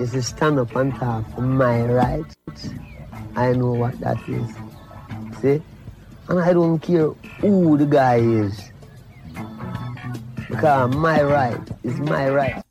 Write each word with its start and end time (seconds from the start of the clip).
is 0.00 0.12
to 0.12 0.22
stand 0.22 0.58
up 0.58 0.74
and 0.76 0.94
talk 0.94 1.30
for 1.34 1.42
my 1.42 1.84
rights. 1.84 2.70
I 3.36 3.52
know 3.52 3.72
what 3.72 4.00
that 4.00 4.16
is. 4.26 4.48
See? 5.42 5.62
And 6.30 6.40
I 6.40 6.54
don't 6.54 6.78
care 6.78 7.10
who 7.42 7.76
the 7.76 7.84
guy 7.84 8.16
is. 8.16 8.72
Because 10.48 10.96
my 10.96 11.22
right 11.22 11.60
is 11.82 12.00
my 12.00 12.30
right. 12.30 12.64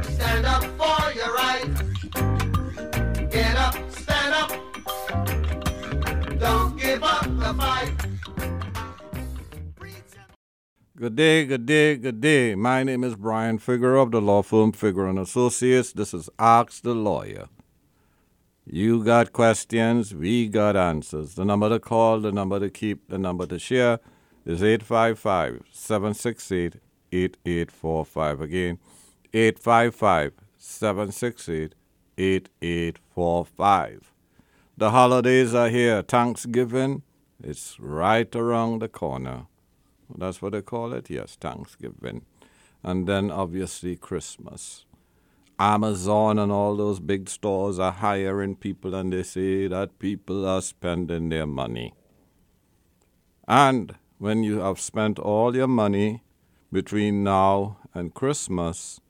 Stand 0.04 0.46
up 0.46 0.62
for 0.78 1.12
your 1.12 1.34
right. 1.34 1.64
Get 3.30 3.56
up, 3.56 3.74
stand 3.90 4.34
up. 4.34 4.52
Don't 6.38 6.76
give 6.80 7.02
up 7.02 7.24
the 7.24 7.54
fight. 7.58 8.19
Good 11.00 11.16
day, 11.16 11.46
good 11.46 11.64
day, 11.64 11.96
good 11.96 12.20
day. 12.20 12.54
My 12.54 12.82
name 12.82 13.04
is 13.04 13.14
Brian 13.14 13.58
Figueroa 13.58 14.02
of 14.02 14.10
the 14.10 14.20
law 14.20 14.42
firm 14.42 14.70
Figueroa 14.70 15.08
and 15.08 15.18
Associates. 15.18 15.94
This 15.94 16.12
is 16.12 16.28
Ask 16.38 16.82
the 16.82 16.94
Lawyer. 16.94 17.48
You 18.66 19.02
got 19.02 19.32
questions, 19.32 20.14
we 20.14 20.46
got 20.46 20.76
answers. 20.76 21.36
The 21.36 21.46
number 21.46 21.70
to 21.70 21.80
call, 21.80 22.20
the 22.20 22.32
number 22.32 22.60
to 22.60 22.68
keep, 22.68 23.08
the 23.08 23.16
number 23.16 23.46
to 23.46 23.58
share 23.58 23.98
is 24.44 24.62
855 24.62 25.62
768 25.72 26.76
8845. 27.10 28.40
Again, 28.42 28.78
855 29.32 30.32
768 30.58 31.74
8845. 32.18 34.12
The 34.76 34.90
holidays 34.90 35.54
are 35.54 35.70
here. 35.70 36.02
Thanksgiving, 36.02 37.04
it's 37.42 37.80
right 37.80 38.36
around 38.36 38.82
the 38.82 38.88
corner. 38.88 39.46
That's 40.16 40.40
what 40.42 40.52
they 40.52 40.62
call 40.62 40.92
it? 40.92 41.10
Yes, 41.10 41.36
Thanksgiving. 41.40 42.22
And 42.82 43.06
then 43.06 43.30
obviously 43.30 43.96
Christmas. 43.96 44.84
Amazon 45.58 46.38
and 46.38 46.50
all 46.50 46.74
those 46.74 47.00
big 47.00 47.28
stores 47.28 47.78
are 47.78 47.92
hiring 47.92 48.56
people 48.56 48.94
and 48.94 49.12
they 49.12 49.22
say 49.22 49.66
that 49.68 49.98
people 49.98 50.46
are 50.46 50.62
spending 50.62 51.28
their 51.28 51.46
money. 51.46 51.92
And 53.46 53.94
when 54.18 54.42
you 54.42 54.60
have 54.60 54.80
spent 54.80 55.18
all 55.18 55.54
your 55.54 55.66
money 55.66 56.22
between 56.72 57.24
now 57.24 57.78
and 57.92 58.14
Christmas, 58.14 59.00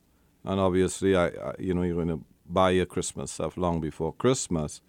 and 0.45 0.59
obviously, 0.59 1.15
I, 1.15 1.27
I 1.27 1.55
you 1.59 1.75
know, 1.75 1.83
you're 1.83 1.95
going 1.95 2.09
to 2.09 2.25
buy 2.49 2.71
your 2.71 2.87
Christmas 2.87 3.31
stuff 3.31 3.57
long 3.57 3.81
before 3.81 4.13
Christmas, 4.13 4.81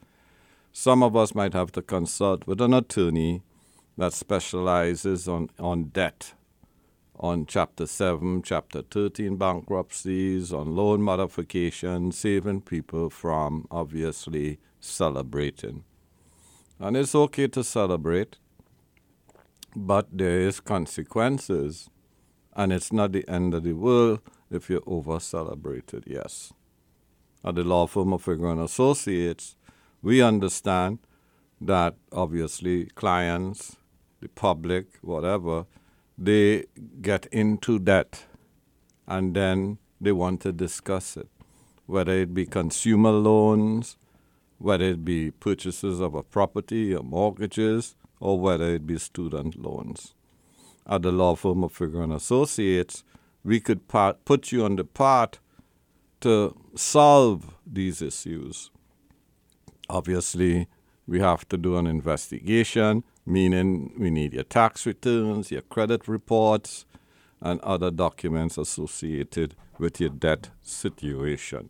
some 0.72 1.04
of 1.04 1.16
us 1.16 1.36
might 1.36 1.54
have 1.54 1.72
to 1.74 1.82
consult 1.82 2.48
with 2.48 2.62
an 2.62 2.74
attorney 2.74 3.44
that 3.98 4.14
specializes 4.14 5.28
on, 5.28 5.50
on 5.60 5.86
debt, 5.86 6.34
on 7.20 7.46
Chapter 7.46 7.86
7, 7.86 8.42
Chapter 8.42 8.82
13 8.82 9.38
bankruptcies, 9.38 10.52
on 10.52 10.76
loan 10.76 11.02
modification, 11.02 12.12
saving 12.12 12.62
people 12.62 13.10
from 13.10 13.68
obviously 13.70 14.60
celebrating. 14.80 15.84
And 16.80 16.98
it's 16.98 17.14
okay 17.14 17.48
to 17.50 17.64
celebrate, 17.64 18.38
but 19.76 20.08
there 20.12 20.42
is 20.42 20.60
consequences, 20.60 21.90
and 22.56 22.74
it's 22.74 22.92
not 22.92 23.12
the 23.12 23.28
end 23.30 23.54
of 23.54 23.64
the 23.64 23.74
world 23.74 24.20
if 24.50 24.70
you 24.70 24.84
over 24.86 25.20
celebrated, 25.20 26.06
yes. 26.08 26.52
At 27.44 27.56
the 27.56 27.64
law 27.64 27.88
firm 27.88 28.14
of 28.14 28.28
and 28.28 28.62
Associates, 28.62 29.56
we 30.02 30.22
understand 30.22 31.00
that 31.60 31.96
obviously 32.12 32.86
clients 32.86 33.78
the 34.22 34.30
public, 34.30 34.86
whatever, 35.02 35.66
they 36.18 36.66
get 37.02 37.26
into 37.28 37.80
debt 37.80 38.26
and 39.08 39.36
then 39.36 39.78
they 40.00 40.12
want 40.12 40.42
to 40.42 40.52
discuss 40.52 41.18
it, 41.18 41.28
whether 41.86 42.14
it 42.14 42.34
be 42.34 42.46
consumer 42.46 43.12
loans, 43.12 43.98
whether 44.58 44.86
it 44.86 45.04
be 45.04 45.32
purchases 45.32 46.00
of 46.00 46.14
a 46.16 46.24
property 46.24 46.94
or 46.96 47.04
mortgages, 47.04 47.96
or 48.20 48.40
whether 48.40 48.76
it 48.76 48.86
be 48.86 48.98
student 48.98 49.60
loans. 49.60 50.14
At 50.88 51.02
the 51.02 51.12
law 51.12 51.36
firm 51.36 51.64
of 51.64 51.74
Figueroa 51.74 52.04
and 52.04 52.14
Associates, 52.14 53.04
we 53.44 53.60
could 53.60 53.88
part, 53.88 54.24
put 54.26 54.52
you 54.52 54.64
on 54.64 54.76
the 54.76 54.84
path 54.84 55.40
to 56.22 56.56
solve 56.76 57.56
these 57.66 58.02
issues. 58.02 58.70
Obviously, 59.90 60.68
we 61.12 61.20
have 61.20 61.44
to 61.50 61.58
do 61.58 61.78
an 61.78 61.88
investigation 61.88 63.04
meaning 63.26 63.94
we 63.98 64.10
need 64.10 64.34
your 64.34 64.44
tax 64.44 64.86
returns, 64.86 65.52
your 65.52 65.62
credit 65.62 66.08
reports, 66.08 66.86
and 67.42 67.60
other 67.62 67.92
documents 67.92 68.58
associated 68.58 69.56
with 69.78 70.00
your 70.00 70.10
debt 70.10 70.50
situation. 70.62 71.70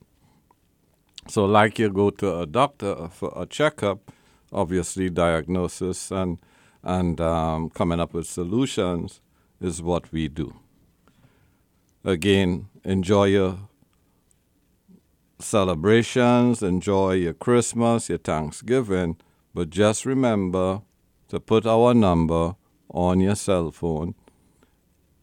So, 1.28 1.46
like 1.46 1.80
you 1.80 1.90
go 1.90 2.10
to 2.10 2.40
a 2.40 2.46
doctor 2.46 3.08
for 3.10 3.32
a 3.36 3.46
checkup, 3.46 4.12
obviously 4.52 5.10
diagnosis 5.10 6.12
and 6.12 6.40
and 6.84 7.22
um, 7.22 7.70
coming 7.70 8.00
up 8.00 8.14
with 8.14 8.26
solutions 8.26 9.22
is 9.62 9.84
what 9.84 10.12
we 10.12 10.28
do. 10.28 10.56
Again, 12.04 12.68
enjoy 12.84 13.26
your 13.26 13.60
celebrations, 15.38 16.64
enjoy 16.64 17.14
your 17.14 17.34
Christmas, 17.34 18.10
your 18.10 18.18
Thanksgiving, 18.18 19.18
but 19.54 19.70
just 19.70 20.06
remember 20.06 20.82
to 21.30 21.40
put 21.40 21.66
our 21.66 21.94
number 21.94 22.56
on 22.90 23.20
your 23.20 23.36
cell 23.36 23.72
phone 23.72 24.16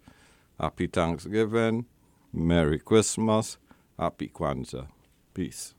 Happy 0.61 0.87
Thanksgiving, 0.87 1.87
Merry 2.33 2.79
Christmas, 2.79 3.59
Happy 3.99 4.29
Kwanzaa. 4.29 4.87
Peace. 5.35 5.75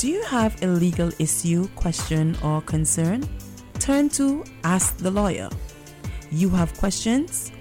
Do 0.00 0.08
you 0.08 0.22
have 0.22 0.62
a 0.62 0.66
legal 0.66 1.10
issue, 1.18 1.68
question, 1.76 2.34
or 2.42 2.62
concern? 2.62 3.28
Turn 3.78 4.08
to 4.16 4.42
Ask 4.64 4.96
the 4.96 5.10
Lawyer. 5.10 5.50
You 6.30 6.48
have 6.48 6.72
questions? 6.78 7.52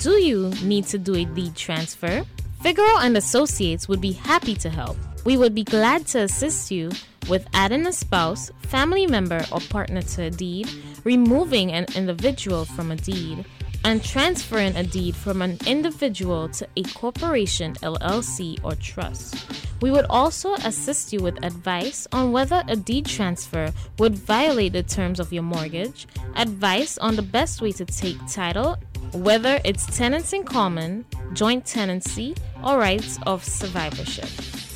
Do 0.00 0.11
you 0.11 0.50
need 0.62 0.87
to 0.87 0.99
do 0.99 1.15
a 1.15 1.25
deed 1.25 1.55
transfer? 1.55 2.25
Figueroa 2.64 3.00
and 3.02 3.14
Associates 3.19 3.88
would 3.90 4.00
be 4.00 4.12
happy 4.12 4.55
to 4.55 4.70
help. 4.70 4.96
We 5.26 5.37
would 5.37 5.55
be 5.55 5.64
glad 5.64 6.06
to 6.06 6.20
assist 6.20 6.70
you 6.70 6.90
with 7.28 7.46
adding 7.52 7.87
a 7.87 7.93
spouse, 7.93 8.50
family 8.62 9.06
member, 9.06 9.44
or 9.52 9.61
partner 9.61 10.00
to 10.00 10.22
a 10.22 10.31
deed, 10.31 10.70
removing 11.05 11.72
an 11.72 11.84
individual 11.94 12.64
from 12.64 12.90
a 12.90 12.96
deed, 12.96 13.44
and 13.84 14.02
transferring 14.02 14.75
a 14.76 14.82
deed 14.82 15.14
from 15.14 15.43
an 15.43 15.58
individual 15.66 16.49
to 16.49 16.66
a 16.78 16.84
corporation, 16.94 17.75
LLC, 17.82 18.58
or 18.64 18.75
trust. 18.76 19.37
We 19.82 19.90
would 19.90 20.06
also 20.08 20.55
assist 20.55 21.12
you 21.12 21.20
with 21.20 21.44
advice 21.44 22.08
on 22.12 22.32
whether 22.32 22.64
a 22.67 22.76
deed 22.76 23.05
transfer 23.05 23.75
would 23.99 24.14
violate 24.14 24.72
the 24.72 24.82
terms 24.82 25.20
of 25.20 25.34
your 25.34 25.43
mortgage, 25.43 26.06
advice 26.34 26.96
on 26.96 27.17
the 27.17 27.22
best 27.22 27.60
way 27.60 27.72
to 27.72 27.84
take 27.84 28.17
title, 28.26 28.78
whether 29.12 29.61
it's 29.65 29.87
tenants 29.97 30.33
in 30.33 30.45
common, 30.45 31.05
joint 31.33 31.67
tenancy, 31.67 32.35
or 32.65 32.79
rights 32.79 33.19
of 33.27 33.45
survivorship. 33.45 34.29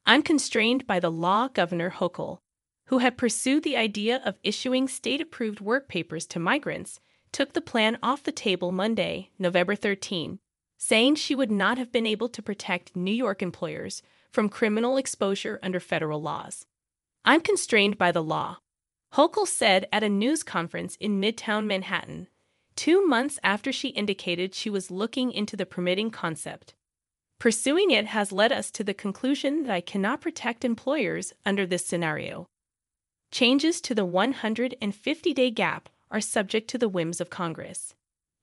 I'm 0.07 0.23
constrained 0.23 0.87
by 0.87 0.99
the 0.99 1.11
law 1.11 1.49
Governor 1.49 1.90
Hochul, 1.90 2.38
who 2.87 3.00
had 3.00 3.19
pursued 3.19 3.64
the 3.64 3.76
idea 3.76 4.23
of 4.25 4.38
issuing 4.43 4.88
state 4.88 5.21
approved 5.21 5.61
work 5.61 5.90
papers 5.90 6.25
to 6.29 6.38
migrants, 6.38 7.00
took 7.33 7.52
the 7.52 7.61
plan 7.61 7.99
off 8.02 8.23
the 8.23 8.33
table 8.33 8.73
Monday, 8.73 9.29
November 9.38 9.75
13, 9.75 10.38
saying 10.79 11.14
she 11.14 11.35
would 11.35 11.50
not 11.50 11.79
have 11.79 11.90
been 11.90 12.07
able 12.07 12.29
to 12.29 12.43
protect 12.43 12.95
New 12.95 13.12
York 13.12 13.43
employers 13.43 14.02
from 14.37 14.50
criminal 14.50 14.99
exposure 14.99 15.59
under 15.62 15.81
federal 15.81 16.21
laws. 16.21 16.66
I'm 17.25 17.40
constrained 17.40 17.97
by 17.97 18.12
the 18.12 18.23
law. 18.23 18.59
Hochul 19.14 19.47
said 19.47 19.88
at 19.90 20.02
a 20.02 20.11
news 20.11 20.43
conference 20.43 20.95
in 20.97 21.19
Midtown 21.19 21.64
Manhattan, 21.64 22.28
two 22.75 23.07
months 23.07 23.38
after 23.43 23.73
she 23.73 23.88
indicated 23.88 24.55
she 24.55 24.69
was 24.69 24.90
looking 24.90 25.33
into 25.33 25.57
the 25.57 25.64
permitting 25.64 26.11
concept. 26.11 26.75
Pursuing 27.38 27.90
it 27.90 28.09
has 28.09 28.31
led 28.31 28.52
us 28.52 28.71
to 28.73 28.85
the 28.85 28.93
conclusion 28.93 29.62
that 29.62 29.73
I 29.73 29.81
cannot 29.81 30.21
protect 30.21 30.66
employers 30.66 31.33
under 31.47 31.64
this 31.64 31.87
scenario. 31.87 32.45
Changes 33.31 33.81
to 33.81 33.95
the 33.95 34.05
150 34.05 35.33
day 35.33 35.50
gap 35.50 35.88
are 36.11 36.21
subject 36.21 36.69
to 36.69 36.76
the 36.76 36.90
whims 36.90 37.23
of 37.23 37.31
Congress. 37.31 37.95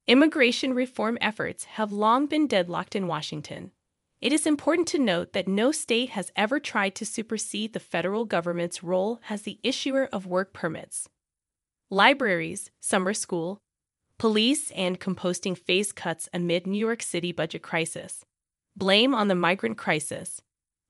Immigration 0.08 0.74
reform 0.74 1.20
efforts 1.22 1.66
have 1.66 1.92
long 1.92 2.26
been 2.26 2.48
deadlocked 2.48 2.96
in 2.96 3.06
Washington. 3.06 3.70
It 4.24 4.32
is 4.32 4.48
important 4.48 4.88
to 4.88 5.00
note 5.00 5.34
that 5.34 5.50
no 5.50 5.74
state 5.74 6.12
has 6.12 6.32
ever 6.38 6.58
tried 6.58 6.96
to 6.96 7.06
supersede 7.06 7.74
the 7.74 7.82
federal 7.82 8.24
government's 8.24 8.82
role 8.82 9.20
as 9.30 9.42
the 9.42 9.60
issuer 9.64 10.08
of 10.14 10.26
work 10.26 10.54
permits. 10.54 11.10
Libraries, 11.90 12.72
summer 12.80 13.14
school, 13.14 13.58
police, 14.18 14.72
and 14.72 14.98
composting 14.98 15.58
face 15.58 15.92
cuts 15.92 16.30
amid 16.34 16.66
New 16.66 16.78
York 16.78 17.04
City 17.04 17.34
budget 17.34 17.64
crisis. 17.64 18.24
Blame 18.78 19.14
on 19.14 19.28
the 19.28 19.36
migrant 19.36 19.78
crisis. 19.78 20.42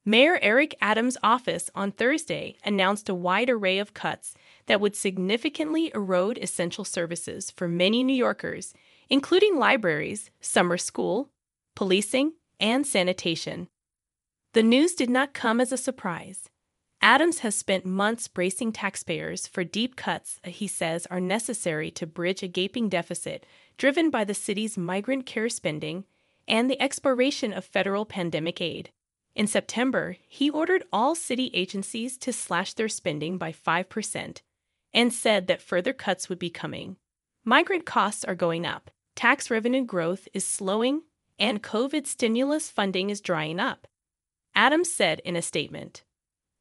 Mayor 0.05 0.37
Eric 0.43 0.75
Adams' 0.79 1.17
office 1.23 1.71
on 1.73 1.91
Thursday 1.91 2.57
announced 2.63 3.09
a 3.09 3.15
wide 3.15 3.49
array 3.49 3.79
of 3.79 3.95
cuts 3.95 4.35
that 4.67 4.79
would 4.79 4.95
significantly 4.95 5.91
erode 5.95 6.37
essential 6.37 6.85
services 6.85 7.49
for 7.49 7.67
many 7.67 8.03
New 8.03 8.13
Yorkers, 8.13 8.75
including 9.09 9.57
libraries, 9.57 10.29
summer 10.39 10.77
school, 10.77 11.31
policing, 11.73 12.33
and 12.59 12.85
sanitation. 12.85 13.67
The 14.53 14.63
news 14.63 14.93
did 14.93 15.09
not 15.09 15.33
come 15.33 15.59
as 15.59 15.71
a 15.71 15.77
surprise. 15.77 16.49
Adams 17.01 17.39
has 17.39 17.53
spent 17.55 17.85
months 17.85 18.27
bracing 18.27 18.71
taxpayers 18.71 19.45
for 19.45 19.63
deep 19.63 19.95
cuts 19.95 20.39
he 20.45 20.67
says 20.67 21.05
are 21.07 21.19
necessary 21.19 21.91
to 21.91 22.07
bridge 22.07 22.41
a 22.41 22.47
gaping 22.47 22.87
deficit 22.87 23.45
driven 23.77 24.09
by 24.09 24.23
the 24.23 24.33
city's 24.33 24.77
migrant 24.77 25.25
care 25.25 25.49
spending 25.49 26.05
and 26.47 26.69
the 26.69 26.81
expiration 26.81 27.51
of 27.51 27.65
federal 27.65 28.05
pandemic 28.05 28.61
aid. 28.61 28.89
In 29.35 29.47
September, 29.47 30.17
he 30.27 30.49
ordered 30.49 30.83
all 30.93 31.15
city 31.15 31.49
agencies 31.53 32.17
to 32.19 32.31
slash 32.31 32.73
their 32.73 32.87
spending 32.87 33.37
by 33.37 33.51
5% 33.51 34.41
and 34.93 35.11
said 35.11 35.47
that 35.47 35.61
further 35.61 35.91
cuts 35.91 36.29
would 36.29 36.39
be 36.39 36.49
coming. 36.49 36.97
Migrant 37.43 37.85
costs 37.85 38.23
are 38.23 38.35
going 38.35 38.65
up, 38.65 38.91
tax 39.15 39.49
revenue 39.49 39.83
growth 39.83 40.27
is 40.33 40.45
slowing, 40.45 41.01
and 41.43 41.61
COVID 41.61 42.07
stimulus 42.07 42.69
funding 42.69 43.09
is 43.09 43.19
drying 43.19 43.59
up. 43.59 43.85
Adams 44.55 44.89
said 44.89 45.19
in 45.25 45.35
a 45.35 45.41
statement 45.41 46.05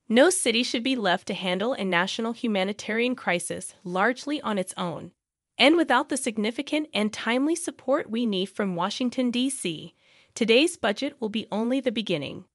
No 0.08 0.28
city 0.28 0.64
should 0.64 0.82
be 0.82 0.96
left 0.96 1.28
to 1.28 1.34
handle 1.34 1.72
a 1.72 1.84
national 1.84 2.32
humanitarian 2.32 3.14
crisis 3.14 3.74
largely 3.84 4.40
on 4.40 4.58
its 4.58 4.74
own, 4.76 5.12
and 5.56 5.76
without 5.76 6.08
the 6.08 6.16
significant 6.16 6.88
and 6.92 7.12
timely 7.12 7.54
support 7.54 8.10
we 8.10 8.26
need 8.26 8.46
from 8.46 8.74
Washington, 8.74 9.30
D.C. 9.30 9.94
Today's 10.34 10.76
budget 10.76 11.14
will 11.20 11.28
be 11.28 11.46
only 11.52 11.78
the 11.78 11.92
beginning. 11.92 12.46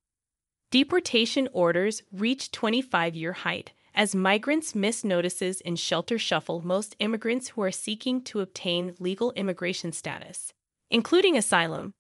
Deportation 0.70 1.48
orders 1.54 2.04
reach 2.12 2.52
25 2.52 3.16
year 3.16 3.32
height 3.32 3.72
as 3.96 4.14
migrants 4.14 4.76
miss 4.76 5.06
notices 5.06 5.62
and 5.62 5.80
shelter 5.80 6.20
shuffle 6.20 6.60
most 6.60 6.94
immigrants 7.00 7.48
who 7.48 7.62
are 7.62 7.72
seeking 7.72 8.22
to 8.24 8.42
obtain 8.42 8.96
legal 9.00 9.32
immigration 9.38 9.94
status, 9.94 10.52
including 10.92 11.38
asylum, 11.38 11.94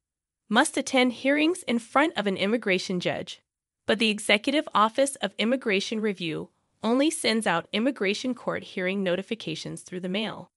must 0.50 0.78
attend 0.78 1.14
hearings 1.14 1.64
in 1.64 1.80
front 1.80 2.18
of 2.18 2.28
an 2.28 2.38
immigration 2.38 3.00
judge, 3.00 3.42
but 3.86 4.00
the 4.00 4.10
Executive 4.10 4.68
Office 4.74 5.16
of 5.18 5.34
Immigration 5.38 6.00
Review 6.00 6.50
only 6.84 7.10
sends 7.10 7.48
out 7.48 7.68
immigration 7.74 8.34
court 8.34 8.64
hearing 8.64 9.04
notifications 9.04 9.82
through 9.82 10.00
the 10.00 10.10
mail. 10.10 10.52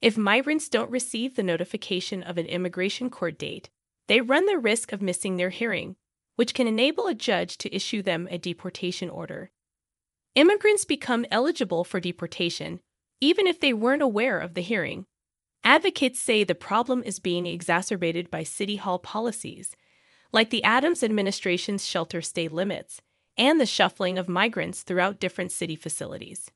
If 0.00 0.16
migrants 0.16 0.68
don't 0.68 0.90
receive 0.90 1.36
the 1.36 1.42
notification 1.42 2.22
of 2.22 2.38
an 2.38 2.46
immigration 2.46 3.10
court 3.10 3.38
date, 3.38 3.70
they 4.06 4.20
run 4.20 4.46
the 4.46 4.58
risk 4.58 4.92
of 4.92 5.02
missing 5.02 5.36
their 5.36 5.50
hearing, 5.50 5.96
which 6.36 6.54
can 6.54 6.66
enable 6.66 7.06
a 7.06 7.14
judge 7.14 7.58
to 7.58 7.74
issue 7.74 8.02
them 8.02 8.28
a 8.30 8.38
deportation 8.38 9.10
order. 9.10 9.50
Immigrants 10.34 10.84
become 10.84 11.26
eligible 11.30 11.82
for 11.82 11.98
deportation 11.98 12.80
even 13.20 13.46
if 13.46 13.60
they 13.60 13.72
weren't 13.72 14.02
aware 14.02 14.38
of 14.38 14.54
the 14.54 14.60
hearing. 14.60 15.06
Advocates 15.66 16.20
say 16.20 16.44
the 16.44 16.54
problem 16.54 17.02
is 17.02 17.18
being 17.18 17.44
exacerbated 17.44 18.30
by 18.30 18.44
City 18.44 18.76
Hall 18.76 19.00
policies, 19.00 19.74
like 20.32 20.50
the 20.50 20.62
Adams 20.62 21.02
administration's 21.02 21.84
shelter 21.84 22.22
stay 22.22 22.46
limits 22.46 23.02
and 23.36 23.60
the 23.60 23.66
shuffling 23.66 24.16
of 24.16 24.28
migrants 24.28 24.84
throughout 24.84 25.18
different 25.18 25.50
city 25.50 25.74
facilities. 25.74 26.52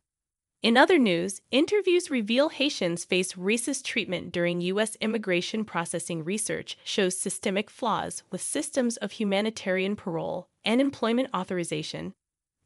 In 0.63 0.77
other 0.77 0.97
news, 0.97 1.41
interviews 1.51 2.09
reveal 2.09 2.51
Haitians 2.51 3.05
face 3.05 3.33
racist 3.33 3.83
treatment 3.83 4.31
during 4.31 4.61
U.S. 4.61 4.97
immigration 5.01 5.65
processing 5.65 6.23
research 6.23 6.79
shows 6.85 7.19
systemic 7.19 7.69
flaws 7.69 8.23
with 8.31 8.41
systems 8.41 8.97
of 8.99 9.11
humanitarian 9.11 9.97
parole 9.97 10.47
and 10.65 10.81
employment 10.81 11.31
authorization, 11.35 12.13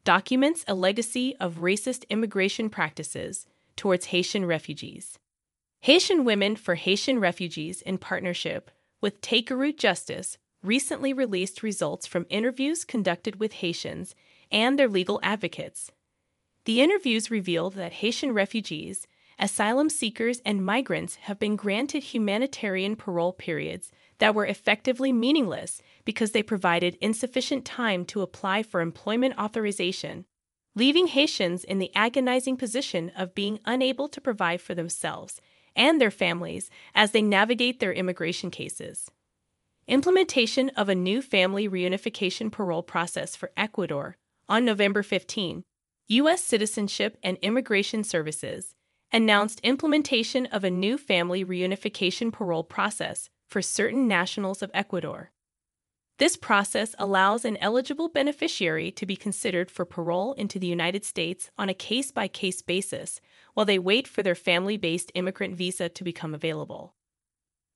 documents 0.05 0.63
a 0.69 0.75
legacy 0.75 1.35
of 1.41 1.61
racist 1.63 2.07
immigration 2.11 2.69
practices 2.69 3.47
towards 3.77 4.07
Haitian 4.07 4.45
refugees. 4.45 5.19
Haitian 5.85 6.25
Women 6.25 6.57
for 6.57 6.77
Haitian 6.77 7.19
Refugees, 7.19 7.83
in 7.83 7.99
partnership 7.99 8.71
with 9.03 9.21
Take 9.21 9.51
a 9.51 9.55
Root 9.55 9.77
Justice, 9.77 10.39
recently 10.63 11.13
released 11.13 11.63
results 11.63 12.07
from 12.07 12.25
interviews 12.31 12.87
conducted 12.87 13.39
with 13.39 13.53
Haitians 13.53 14.15
and 14.51 14.79
their 14.79 14.89
legal 14.89 15.21
advocates. 15.23 15.93
The 16.65 16.81
interviews 16.81 17.31
revealed 17.31 17.75
that 17.75 18.01
Haitian 18.01 18.33
refugees, 18.33 19.07
asylum 19.39 19.91
seekers, 19.91 20.41
and 20.47 20.65
migrants 20.65 21.17
have 21.17 21.39
been 21.39 21.55
granted 21.55 22.03
humanitarian 22.03 22.97
parole 22.97 23.35
periods 23.35 23.93
that 24.21 24.35
were 24.35 24.47
effectively 24.47 25.13
meaningless 25.13 25.83
because 26.07 26.31
they 26.31 26.43
provided 26.43 26.97
insufficient 27.03 27.67
time 27.67 28.07
to 28.07 28.23
apply 28.23 28.63
for 28.63 28.81
employment 28.81 29.39
authorization, 29.39 30.25
leaving 30.75 31.09
Haitians 31.09 31.63
in 31.63 31.79
the 31.79 31.95
agonizing 31.95 32.57
position 32.57 33.13
of 33.15 33.35
being 33.35 33.61
unable 33.67 34.09
to 34.09 34.21
provide 34.23 34.63
for 34.63 34.75
themselves 34.75 35.43
and 35.77 36.01
their 36.01 36.11
families 36.11 36.71
as 36.95 37.11
they 37.11 37.23
navigate 37.23 37.81
their 37.81 37.93
immigration 37.93 38.51
cases. 38.51 39.11
Implementation 39.87 40.71
of 40.71 40.89
a 40.89 40.95
new 40.95 41.21
family 41.21 41.69
reunification 41.69 42.51
parole 42.51 42.83
process 42.83 43.37
for 43.37 43.53
Ecuador 43.57 44.17
on 44.49 44.65
November 44.65 45.03
15, 45.03 45.63
U.S. 46.09 46.43
Citizenship 46.43 47.19
and 47.23 47.37
Immigration 47.43 48.03
Services 48.05 48.75
announced 49.13 49.61
implementation 49.61 50.47
of 50.47 50.65
a 50.65 50.71
new 50.71 50.99
family 50.99 51.45
reunification 51.45 52.33
parole 52.33 52.65
process 52.65 53.29
for 53.47 53.63
certain 53.63 54.09
nationals 54.09 54.63
of 54.63 54.71
Ecuador. 54.75 55.31
This 56.19 56.37
process 56.37 56.95
allows 56.97 57.45
an 57.45 57.57
eligible 57.57 58.09
beneficiary 58.09 58.93
to 58.93 59.05
be 59.05 59.17
considered 59.17 59.69
for 59.69 59.85
parole 59.85 60.33
into 60.35 60.61
the 60.61 60.69
United 60.69 61.05
States 61.05 61.51
on 61.59 61.69
a 61.69 61.75
case 61.75 62.13
by 62.13 62.29
case 62.29 62.63
basis 62.63 63.21
while 63.55 63.67
they 63.67 63.81
wait 63.81 64.07
for 64.07 64.23
their 64.23 64.37
family 64.37 64.77
based 64.77 65.11
immigrant 65.15 65.57
visa 65.57 65.89
to 65.89 66.05
become 66.05 66.33
available. 66.33 66.95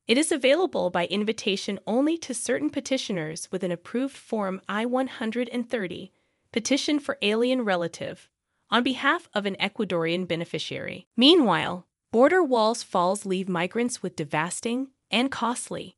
It 0.06 0.16
is 0.16 0.30
available 0.30 0.88
by 0.88 1.06
invitation 1.06 1.80
only 1.86 2.16
to 2.18 2.32
certain 2.32 2.70
petitioners 2.70 3.48
with 3.50 3.64
an 3.64 3.72
approved 3.72 4.16
Form 4.16 4.62
I 4.68 4.86
130, 4.86 6.12
Petition 6.52 6.98
for 7.00 7.18
Alien 7.20 7.62
Relative, 7.62 8.30
on 8.70 8.82
behalf 8.84 9.28
of 9.34 9.46
an 9.46 9.56
Ecuadorian 9.56 10.26
beneficiary. 10.28 11.08
Meanwhile, 11.16 11.86
border 12.12 12.42
walls 12.42 12.82
falls 12.84 13.26
leave 13.26 13.48
migrants 13.48 14.02
with 14.02 14.16
devastating 14.16 14.88
and 15.10 15.30
costly 15.30 15.97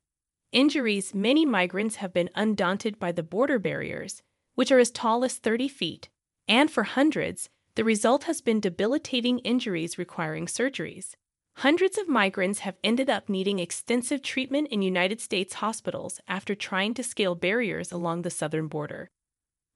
injuries, 0.52 1.14
many 1.14 1.44
migrants 1.46 1.96
have 1.96 2.12
been 2.12 2.30
undaunted 2.34 2.98
by 2.98 3.12
the 3.12 3.22
border 3.22 3.58
barriers, 3.58 4.22
which 4.54 4.72
are 4.72 4.78
as 4.78 4.90
tall 4.90 5.24
as 5.24 5.36
30 5.36 5.68
feet, 5.68 6.08
and 6.48 6.70
for 6.70 6.82
hundreds, 6.82 7.48
the 7.76 7.84
result 7.84 8.24
has 8.24 8.40
been 8.40 8.60
debilitating 8.60 9.38
injuries 9.40 9.98
requiring 9.98 10.46
surgeries. 10.46 11.14
Hundreds 11.56 11.98
of 11.98 12.08
migrants 12.08 12.60
have 12.60 12.76
ended 12.82 13.10
up 13.10 13.28
needing 13.28 13.58
extensive 13.58 14.22
treatment 14.22 14.68
in 14.68 14.82
United 14.82 15.20
States 15.20 15.54
hospitals 15.54 16.20
after 16.26 16.54
trying 16.54 16.94
to 16.94 17.02
scale 17.02 17.34
barriers 17.34 17.92
along 17.92 18.22
the 18.22 18.30
southern 18.30 18.66
border. 18.66 19.10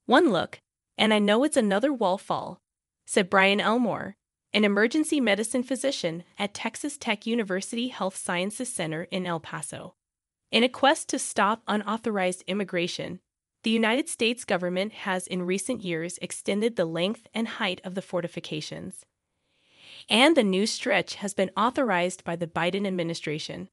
One 0.06 0.30
look, 0.30 0.58
and 0.96 1.12
I 1.12 1.18
know 1.18 1.44
it's 1.44 1.56
another 1.56 1.92
wall 1.92 2.18
fall, 2.18 2.60
said 3.06 3.30
Brian 3.30 3.60
Elmore, 3.60 4.16
an 4.52 4.64
emergency 4.64 5.20
medicine 5.20 5.62
physician 5.62 6.24
at 6.38 6.54
Texas 6.54 6.96
Tech 6.96 7.26
University 7.26 7.88
Health 7.88 8.16
Sciences 8.16 8.72
Center 8.72 9.04
in 9.10 9.26
El 9.26 9.40
Paso. 9.40 9.94
In 10.54 10.62
a 10.62 10.68
quest 10.68 11.08
to 11.08 11.18
stop 11.18 11.64
unauthorized 11.66 12.44
immigration, 12.46 13.18
the 13.64 13.72
United 13.72 14.08
States 14.08 14.44
government 14.44 14.92
has 14.92 15.26
in 15.26 15.42
recent 15.42 15.82
years 15.82 16.16
extended 16.22 16.76
the 16.76 16.84
length 16.84 17.26
and 17.34 17.48
height 17.48 17.80
of 17.82 17.96
the 17.96 18.00
fortifications. 18.00 19.04
And 20.08 20.36
the 20.36 20.44
new 20.44 20.64
stretch 20.68 21.16
has 21.16 21.34
been 21.34 21.50
authorized 21.56 22.22
by 22.22 22.36
the 22.36 22.46
Biden 22.46 22.86
administration. 22.86 23.68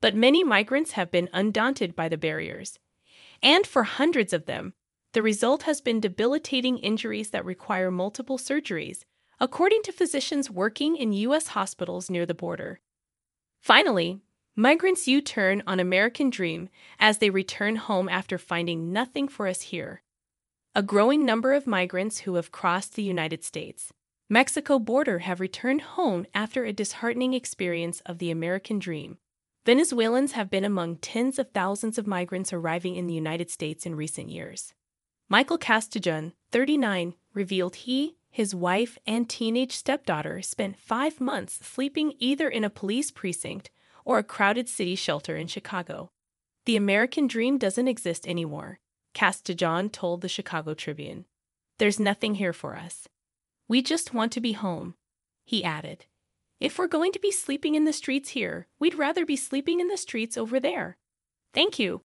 But 0.00 0.14
many 0.14 0.42
migrants 0.42 0.92
have 0.92 1.10
been 1.10 1.28
undaunted 1.34 1.94
by 1.94 2.08
the 2.08 2.16
barriers. 2.16 2.78
And 3.42 3.66
for 3.66 3.82
hundreds 3.82 4.32
of 4.32 4.46
them, 4.46 4.72
the 5.12 5.20
result 5.20 5.64
has 5.64 5.82
been 5.82 6.00
debilitating 6.00 6.78
injuries 6.78 7.32
that 7.32 7.44
require 7.44 7.90
multiple 7.90 8.38
surgeries, 8.38 9.04
according 9.38 9.82
to 9.82 9.92
physicians 9.92 10.48
working 10.48 10.96
in 10.96 11.12
U.S. 11.12 11.48
hospitals 11.48 12.08
near 12.08 12.24
the 12.24 12.32
border. 12.32 12.80
Finally, 13.60 14.22
Migrants 14.56 15.08
U 15.08 15.22
turn 15.22 15.62
on 15.66 15.80
American 15.80 16.28
Dream 16.28 16.68
as 16.98 17.16
they 17.18 17.30
return 17.30 17.76
home 17.76 18.06
after 18.06 18.36
finding 18.36 18.92
nothing 18.92 19.26
for 19.26 19.46
us 19.46 19.62
here. 19.62 20.02
A 20.74 20.82
growing 20.82 21.24
number 21.24 21.54
of 21.54 21.66
migrants 21.66 22.18
who 22.18 22.34
have 22.34 22.52
crossed 22.52 22.94
the 22.94 23.02
United 23.02 23.42
States, 23.44 23.94
Mexico 24.28 24.78
border 24.78 25.20
have 25.20 25.40
returned 25.40 25.80
home 25.80 26.26
after 26.34 26.66
a 26.66 26.72
disheartening 26.72 27.32
experience 27.32 28.00
of 28.04 28.18
the 28.18 28.30
American 28.30 28.78
Dream. 28.78 29.16
Venezuelans 29.64 30.32
have 30.32 30.50
been 30.50 30.64
among 30.64 30.96
tens 30.96 31.38
of 31.38 31.50
thousands 31.52 31.96
of 31.96 32.06
migrants 32.06 32.52
arriving 32.52 32.94
in 32.94 33.06
the 33.06 33.14
United 33.14 33.50
States 33.50 33.86
in 33.86 33.94
recent 33.94 34.28
years. 34.28 34.74
Michael 35.30 35.56
Castellon, 35.56 36.34
39, 36.50 37.14
revealed 37.32 37.76
he, 37.76 38.16
his 38.30 38.54
wife, 38.54 38.98
and 39.06 39.30
teenage 39.30 39.72
stepdaughter 39.72 40.42
spent 40.42 40.78
five 40.78 41.22
months 41.22 41.66
sleeping 41.66 42.12
either 42.18 42.50
in 42.50 42.64
a 42.64 42.70
police 42.70 43.10
precinct 43.10 43.70
or 44.04 44.18
a 44.18 44.24
crowded 44.24 44.68
city 44.68 44.94
shelter 44.94 45.36
in 45.36 45.46
Chicago. 45.46 46.10
The 46.66 46.76
American 46.76 47.26
dream 47.26 47.58
doesn't 47.58 47.88
exist 47.88 48.26
anymore, 48.26 48.78
Castellon 49.14 49.90
told 49.90 50.20
the 50.20 50.28
Chicago 50.28 50.74
Tribune. 50.74 51.24
There's 51.78 51.98
nothing 51.98 52.36
here 52.36 52.52
for 52.52 52.76
us. 52.76 53.08
We 53.68 53.82
just 53.82 54.14
want 54.14 54.32
to 54.32 54.40
be 54.40 54.52
home, 54.52 54.94
he 55.44 55.64
added. 55.64 56.06
If 56.60 56.78
we're 56.78 56.86
going 56.86 57.12
to 57.12 57.18
be 57.18 57.32
sleeping 57.32 57.74
in 57.74 57.84
the 57.84 57.92
streets 57.92 58.30
here, 58.30 58.68
we'd 58.78 58.94
rather 58.94 59.26
be 59.26 59.36
sleeping 59.36 59.80
in 59.80 59.88
the 59.88 59.96
streets 59.96 60.36
over 60.36 60.60
there. 60.60 60.96
Thank 61.52 61.78
you. 61.78 62.02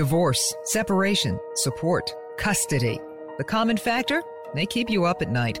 Divorce, 0.00 0.54
separation, 0.64 1.38
support, 1.56 2.14
custody. 2.38 2.98
The 3.36 3.44
common 3.44 3.76
factor? 3.76 4.22
They 4.54 4.64
keep 4.64 4.88
you 4.88 5.04
up 5.04 5.20
at 5.20 5.30
night. 5.30 5.60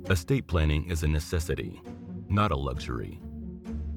Estate 0.10 0.46
planning 0.46 0.86
is 0.86 1.02
a 1.02 1.08
necessity, 1.08 1.82
not 2.30 2.52
a 2.52 2.56
luxury. 2.56 3.20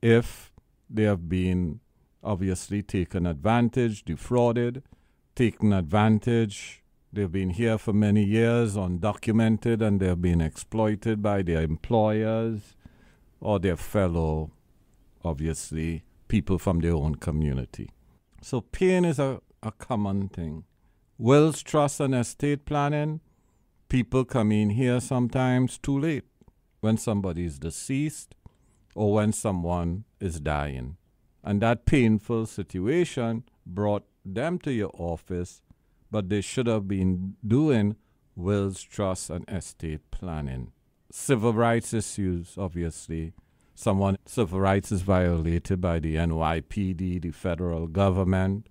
if 0.00 0.52
they 0.88 1.02
have 1.02 1.28
been 1.28 1.80
obviously 2.22 2.82
taken 2.82 3.26
advantage, 3.26 4.04
defrauded, 4.04 4.82
taken 5.34 5.72
advantage. 5.72 6.82
They've 7.12 7.30
been 7.30 7.50
here 7.50 7.78
for 7.78 7.92
many 7.92 8.24
years, 8.24 8.76
undocumented, 8.76 9.80
and 9.80 10.00
they've 10.00 10.20
been 10.20 10.40
exploited 10.40 11.22
by 11.22 11.42
their 11.42 11.62
employers 11.62 12.74
or 13.40 13.58
their 13.58 13.76
fellow, 13.76 14.50
obviously, 15.24 16.04
people 16.28 16.58
from 16.58 16.80
their 16.80 16.94
own 16.94 17.16
community. 17.16 17.90
So 18.42 18.60
pain 18.60 19.04
is 19.04 19.18
a, 19.18 19.40
a 19.62 19.72
common 19.72 20.28
thing. 20.28 20.64
Wills, 21.18 21.62
trust, 21.62 22.00
and 22.00 22.14
estate 22.14 22.64
planning, 22.64 23.20
people 23.88 24.24
come 24.24 24.52
in 24.52 24.70
here 24.70 25.00
sometimes 25.00 25.78
too 25.78 25.98
late 25.98 26.24
when 26.80 26.96
somebody 26.96 27.44
is 27.44 27.58
deceased 27.58 28.34
or 28.94 29.14
when 29.14 29.32
someone 29.32 30.04
is 30.20 30.40
dying. 30.40 30.96
And 31.42 31.60
that 31.62 31.86
painful 31.86 32.46
situation 32.46 33.44
brought 33.64 34.04
them 34.24 34.58
to 34.60 34.72
your 34.72 34.90
office, 34.98 35.62
but 36.10 36.28
they 36.28 36.40
should 36.40 36.66
have 36.66 36.88
been 36.88 37.36
doing 37.46 37.96
wills, 38.34 38.82
trust, 38.82 39.30
and 39.30 39.44
estate 39.48 40.10
planning. 40.10 40.72
Civil 41.10 41.52
rights 41.52 41.94
issues, 41.94 42.56
obviously. 42.58 43.32
Someone 43.74 44.16
civil 44.24 44.60
rights 44.60 44.90
is 44.90 45.02
violated 45.02 45.80
by 45.80 45.98
the 45.98 46.16
NYPD, 46.16 47.22
the 47.22 47.30
federal 47.30 47.86
government. 47.86 48.68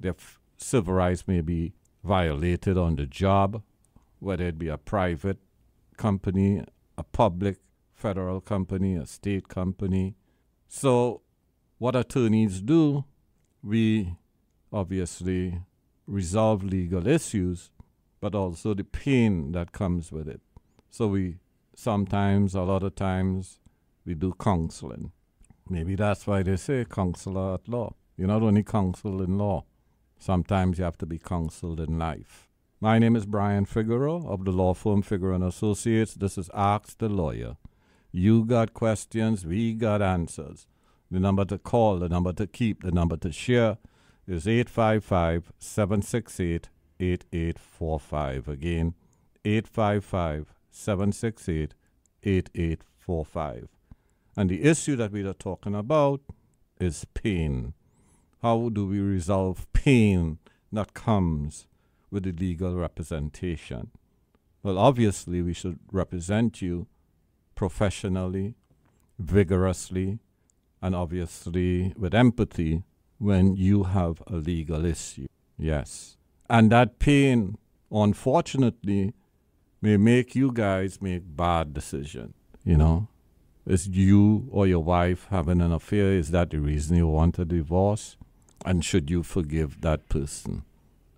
Their 0.00 0.12
f- 0.12 0.40
civil 0.56 0.94
rights 0.94 1.28
may 1.28 1.42
be 1.42 1.74
violated 2.02 2.76
on 2.76 2.96
the 2.96 3.06
job 3.06 3.62
whether 4.18 4.46
it 4.46 4.58
be 4.58 4.68
a 4.68 4.78
private 4.78 5.38
company, 5.96 6.62
a 6.98 7.02
public 7.02 7.58
federal 7.94 8.40
company, 8.40 8.94
a 8.94 9.06
state 9.06 9.48
company. 9.48 10.14
So, 10.68 11.22
what 11.78 11.96
attorneys 11.96 12.60
do, 12.60 13.04
we 13.62 14.14
obviously 14.72 15.60
resolve 16.06 16.62
legal 16.62 17.06
issues, 17.06 17.70
but 18.20 18.34
also 18.34 18.74
the 18.74 18.84
pain 18.84 19.52
that 19.52 19.72
comes 19.72 20.12
with 20.12 20.28
it. 20.28 20.40
So, 20.90 21.08
we 21.08 21.36
sometimes, 21.74 22.54
a 22.54 22.62
lot 22.62 22.82
of 22.82 22.94
times, 22.94 23.60
we 24.04 24.14
do 24.14 24.34
counseling. 24.38 25.12
Maybe 25.68 25.96
that's 25.96 26.26
why 26.26 26.42
they 26.42 26.56
say 26.56 26.84
counselor 26.84 27.54
at 27.54 27.68
law. 27.68 27.94
You're 28.16 28.28
not 28.28 28.42
only 28.42 28.62
counsel 28.62 29.22
in 29.22 29.36
law, 29.36 29.64
sometimes 30.18 30.78
you 30.78 30.84
have 30.84 30.98
to 30.98 31.06
be 31.06 31.18
counseled 31.18 31.80
in 31.80 31.98
life. 31.98 32.45
My 32.78 32.98
name 32.98 33.16
is 33.16 33.24
Brian 33.24 33.64
Figueroa 33.64 34.28
of 34.28 34.44
the 34.44 34.50
law 34.52 34.74
firm 34.74 35.00
Figueroa 35.00 35.36
and 35.36 35.44
Associates. 35.44 36.12
This 36.12 36.36
is 36.36 36.50
Ask 36.52 36.98
the 36.98 37.08
Lawyer. 37.08 37.56
You 38.12 38.44
got 38.44 38.74
questions, 38.74 39.46
we 39.46 39.72
got 39.72 40.02
answers. 40.02 40.66
The 41.10 41.18
number 41.18 41.46
to 41.46 41.56
call, 41.56 41.98
the 41.98 42.10
number 42.10 42.34
to 42.34 42.46
keep, 42.46 42.82
the 42.82 42.90
number 42.90 43.16
to 43.16 43.32
share 43.32 43.78
is 44.28 44.46
855 44.46 45.52
768 45.58 46.68
8845. 47.00 48.46
Again, 48.46 48.94
855 49.46 50.52
768 50.70 51.74
8845. 52.22 53.68
And 54.36 54.50
the 54.50 54.62
issue 54.64 54.96
that 54.96 55.12
we 55.12 55.26
are 55.26 55.32
talking 55.32 55.74
about 55.74 56.20
is 56.78 57.06
pain. 57.14 57.72
How 58.42 58.68
do 58.68 58.86
we 58.86 59.00
resolve 59.00 59.66
pain 59.72 60.40
that 60.70 60.92
comes 60.92 61.66
with 62.16 62.24
the 62.24 62.32
legal 62.32 62.74
representation? 62.74 63.90
Well, 64.62 64.78
obviously, 64.78 65.42
we 65.42 65.52
should 65.52 65.78
represent 65.92 66.62
you 66.62 66.86
professionally, 67.54 68.54
vigorously, 69.18 70.18
and 70.80 70.94
obviously 70.94 71.92
with 71.94 72.14
empathy 72.14 72.84
when 73.18 73.54
you 73.54 73.84
have 73.84 74.22
a 74.26 74.36
legal 74.36 74.86
issue. 74.86 75.26
Yes. 75.58 76.16
And 76.48 76.72
that 76.72 76.98
pain, 76.98 77.58
unfortunately, 77.90 79.12
may 79.82 79.98
make 79.98 80.34
you 80.34 80.52
guys 80.52 81.02
make 81.02 81.36
bad 81.36 81.74
decisions, 81.74 82.34
you 82.64 82.78
know? 82.78 83.08
Is 83.66 83.88
you 83.88 84.48
or 84.50 84.66
your 84.66 84.82
wife 84.82 85.26
having 85.28 85.60
an 85.60 85.72
affair? 85.72 86.12
Is 86.12 86.30
that 86.30 86.50
the 86.50 86.60
reason 86.60 86.96
you 86.96 87.08
want 87.08 87.38
a 87.38 87.44
divorce? 87.44 88.16
And 88.64 88.82
should 88.82 89.10
you 89.10 89.22
forgive 89.22 89.82
that 89.82 90.08
person? 90.08 90.62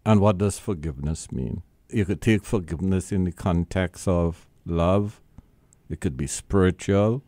And 0.04 0.20
what 0.20 0.38
does 0.38 0.58
forgiveness 0.58 1.30
mean? 1.30 1.62
You 1.90 2.04
could 2.04 2.20
take 2.20 2.44
forgiveness 2.44 3.12
in 3.12 3.24
the 3.24 3.32
context 3.32 4.06
of 4.06 4.46
love, 4.64 5.20
it 5.88 6.00
could 6.00 6.16
be 6.16 6.26
spiritual, 6.26 7.22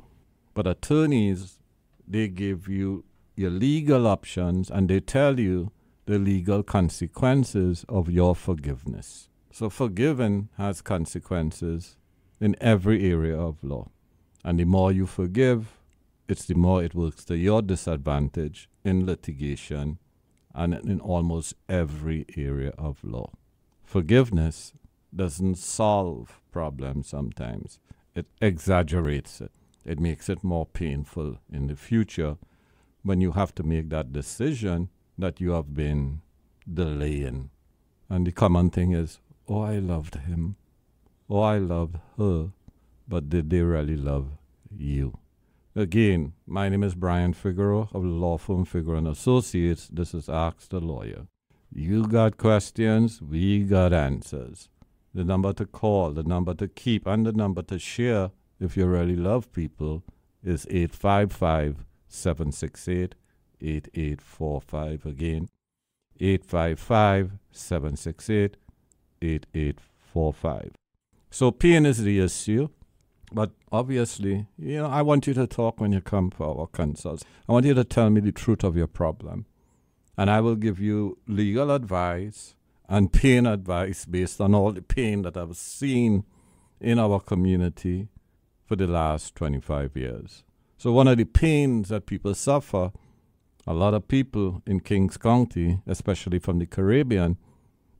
but 0.55 0.67
attorneys, 0.67 1.59
they 2.07 2.29
give 2.29 2.69
you 2.69 3.05
your 3.37 3.51
legal 3.51 4.07
options 4.07 4.71
and 4.71 4.89
they 4.89 5.01
tell 5.01 5.41
you 5.41 5.73
the 6.07 6.19
legal 6.19 6.63
consequences 6.63 7.85
of 7.89 8.11
your 8.11 8.35
forgiveness. 8.35 9.29
So, 9.53 9.71
forgiving 9.71 10.49
has 10.57 10.83
consequences 10.83 11.97
in 12.41 12.57
every 12.61 13.11
area 13.11 13.39
of 13.39 13.63
law. 13.63 13.89
And 14.45 14.59
the 14.59 14.65
more 14.65 14.93
you 14.93 15.07
forgive, 15.07 15.79
it's 16.29 16.47
the 16.47 16.55
more 16.55 16.83
it 16.83 16.95
works 16.95 17.25
to 17.27 17.37
your 17.37 17.63
disadvantage 17.63 18.69
in 18.85 19.07
litigation 19.07 19.99
and 20.55 20.75
in 20.75 21.01
almost 21.01 21.55
every 21.69 22.27
area 22.37 22.73
of 22.79 23.03
law. 23.05 23.31
Forgiveness 23.85 24.73
doesn't 25.15 25.57
solve 25.57 26.41
problems 26.53 27.09
sometimes, 27.09 27.79
it 28.15 28.27
exaggerates 28.41 29.41
it. 29.41 29.53
It 29.85 29.99
makes 29.99 30.29
it 30.29 30.45
more 30.45 30.67
painful 30.67 31.39
in 31.51 31.67
the 31.67 31.77
future 31.77 32.37
when 33.03 33.21
you 33.21 33.33
have 33.33 33.55
to 33.55 33.63
make 33.63 33.89
that 33.91 34.13
decision 34.13 34.91
that 35.17 35.41
you 35.41 35.53
have 35.53 35.73
been 35.75 36.21
delaying. 36.73 37.51
And 38.09 38.27
the 38.27 38.33
common 38.33 38.71
thing 38.71 38.93
is, 38.93 39.21
oh, 39.49 39.63
I 39.63 39.79
loved 39.79 40.17
him. 40.17 40.57
Oh, 41.31 41.41
I 41.41 41.59
loved 41.59 41.97
her 42.19 42.51
but 43.11 43.29
did 43.29 43.51
they 43.51 43.61
really 43.61 43.97
love 43.97 44.29
you? 44.75 45.19
Again, 45.77 46.33
my 46.49 46.69
name 46.69 46.83
is 46.83 46.97
Brian 46.97 47.33
Figueroa 47.33 47.89
of 47.95 48.05
law 48.05 48.39
firm 48.39 48.65
Figueroa 48.65 48.99
and 48.99 49.07
Associates. 49.07 49.87
This 49.87 50.15
is 50.15 50.29
Ask 50.29 50.69
the 50.69 50.81
Lawyer. 50.81 51.29
You 51.73 52.09
got 52.09 52.37
questions, 52.37 53.23
we 53.23 53.63
got 53.63 53.93
answers. 53.93 54.69
The 55.15 55.23
number 55.23 55.53
to 55.53 55.65
call, 55.65 56.11
the 56.11 56.25
number 56.25 56.55
to 56.55 56.67
keep, 56.67 57.07
and 57.07 57.25
the 57.25 57.31
number 57.33 57.63
to 57.63 57.79
share 57.79 58.33
if 58.59 58.77
you 58.77 58.87
really 58.87 59.15
love 59.15 59.53
people 59.53 60.03
is 60.43 60.67
855 60.69 61.87
768 62.09 63.15
8845. 63.61 65.07
Again, 65.07 65.49
855 66.19 67.31
768 67.53 68.57
8845. 69.23 70.73
So, 71.31 71.53
pain 71.53 71.87
is 71.87 72.03
the 72.03 72.19
issue. 72.19 72.71
But 73.33 73.53
obviously, 73.71 74.47
you 74.59 74.79
know, 74.79 74.87
I 74.87 75.03
want 75.03 75.27
you 75.27 75.35
to 75.35 75.47
talk 75.47 75.81
when 75.81 75.93
you 75.93 76.01
come 76.01 76.31
for 76.31 76.61
our 76.61 76.66
consults. 76.66 77.25
I 77.49 77.53
want 77.53 77.66
you 77.66 77.75
to 77.75 77.85
tell 77.85 78.11
me 78.11 78.21
the 78.21 78.33
truth 78.33 78.64
of 78.64 78.77
your 78.77 78.88
problem. 78.88 79.47
And 80.19 80.31
I 80.31 80.40
will 80.40 80.57
give 80.57 80.81
you 80.81 81.19
legal 81.27 81.71
advice 81.71 82.55
and 82.88 83.12
pain 83.12 83.47
advice 83.47 84.05
based 84.05 84.40
on 84.40 84.55
all 84.55 84.73
the 84.73 84.83
pain 84.83 85.23
that 85.23 85.37
I've 85.37 85.57
seen 85.57 86.25
in 86.81 86.99
our 86.99 87.21
community 87.21 88.09
for 88.66 88.75
the 88.75 88.87
last 88.87 89.35
25 89.37 89.97
years. 89.97 90.43
So, 90.77 90.93
one 90.93 91.09
of 91.09 91.19
the 91.19 91.25
pains 91.25 91.90
that 91.90 92.07
people 92.07 92.35
suffer, 92.35 92.90
a 93.66 93.75
lot 93.75 93.95
of 93.95 94.09
people 94.09 94.62
in 94.66 94.81
Kings 94.81 95.16
County, 95.16 95.81
especially 95.87 96.38
from 96.38 96.59
the 96.59 96.66
Caribbean, 96.66 97.37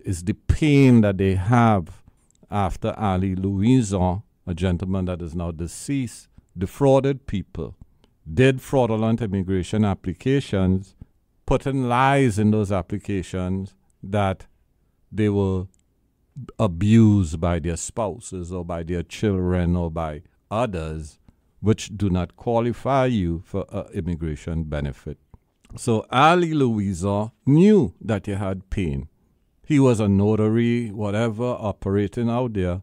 is 0.01 0.25
the 0.25 0.35
pain 0.35 1.03
that 1.03 1.19
they 1.19 1.35
have 1.35 2.03
after 2.51 2.95
Ali 2.99 3.37
Louison 3.37 4.23
a 4.47 4.55
gentleman 4.55 5.05
that 5.07 5.23
is 5.23 5.35
now 5.35 5.51
deceased, 5.51 6.29
defrauded 6.57 7.27
people, 7.27 7.77
did 8.33 8.61
fraudulent 8.61 9.21
immigration 9.21 9.85
applications, 9.85 10.95
put 11.47 11.67
in 11.67 11.89
lies 11.89 12.39
in 12.39 12.51
those 12.51 12.71
applications 12.71 13.75
that 14.03 14.47
they 15.11 15.29
were 15.29 15.67
abused 16.59 17.41
by 17.41 17.59
their 17.59 17.77
spouses 17.77 18.53
or 18.53 18.65
by 18.65 18.83
their 18.83 19.03
children 19.03 19.77
or 19.77 19.91
by 19.91 20.23
others, 20.51 21.19
which 21.61 21.97
do 21.97 22.09
not 22.09 22.37
qualify 22.37 23.07
you 23.07 23.43
for 23.45 23.67
uh, 23.75 23.85
immigration 23.93 24.65
benefit. 24.65 25.19
So 25.77 26.07
Ali 26.11 26.53
Louison 26.55 27.31
knew 27.47 27.95
that 28.01 28.27
he 28.27 28.33
had 28.33 28.71
pain. 28.71 29.09
He 29.65 29.79
was 29.79 30.01
a 30.01 30.09
notary, 30.09 30.91
whatever, 30.91 31.45
operating 31.45 32.29
out 32.29 32.55
there, 32.55 32.83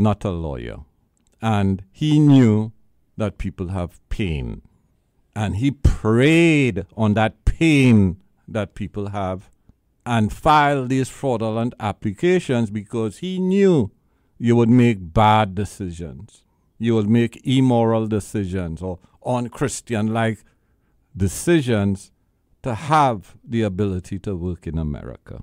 not 0.00 0.24
a 0.24 0.30
lawyer. 0.30 0.78
And 1.40 1.84
he 1.92 2.18
knew 2.18 2.72
that 3.16 3.38
people 3.38 3.68
have 3.68 4.00
pain. 4.08 4.62
And 5.36 5.56
he 5.56 5.70
preyed 5.70 6.86
on 6.96 7.14
that 7.14 7.44
pain 7.44 8.20
that 8.48 8.74
people 8.74 9.10
have 9.10 9.50
and 10.04 10.32
filed 10.32 10.88
these 10.88 11.08
fraudulent 11.08 11.74
applications 11.78 12.70
because 12.70 13.18
he 13.18 13.38
knew 13.38 13.90
you 14.38 14.56
would 14.56 14.70
make 14.70 15.12
bad 15.12 15.54
decisions. 15.54 16.42
You 16.78 16.94
would 16.94 17.08
make 17.08 17.46
immoral 17.46 18.06
decisions 18.06 18.82
or 18.82 18.98
unchristian 19.24 20.12
like 20.12 20.38
decisions 21.14 22.10
to 22.62 22.74
have 22.74 23.36
the 23.44 23.62
ability 23.62 24.18
to 24.20 24.34
work 24.34 24.66
in 24.66 24.78
America. 24.78 25.42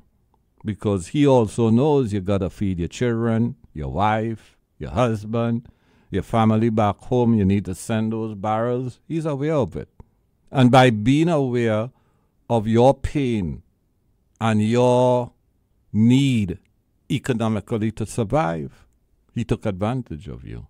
Because 0.66 1.08
he 1.08 1.26
also 1.26 1.70
knows 1.70 2.14
you 2.14 2.22
got 2.22 2.40
to 2.40 2.50
feed 2.50 2.80
your 2.80 2.88
children, 2.88 3.56
your 3.74 3.90
wife, 3.90 4.58
your 4.80 4.92
husband, 4.92 5.68
your 6.10 6.24
family 6.24 6.70
back 6.70 6.98
home, 6.98 7.34
you 7.34 7.46
need 7.46 7.66
to 7.66 7.76
send 7.76 8.14
those 8.14 8.36
barrels. 8.36 9.00
He's 9.08 9.26
aware 9.26 9.56
of 9.56 9.76
it. 9.76 9.90
And 10.52 10.72
by 10.72 10.90
being 10.90 11.30
aware 11.30 11.92
of 12.50 12.68
your 12.68 12.94
pain 12.94 13.64
and 14.40 14.62
your 14.62 15.32
need 15.92 16.60
economically 17.10 17.92
to 17.92 18.06
survive, 18.06 18.86
he 19.34 19.44
took 19.44 19.66
advantage 19.66 20.28
of 20.28 20.46
you. 20.46 20.68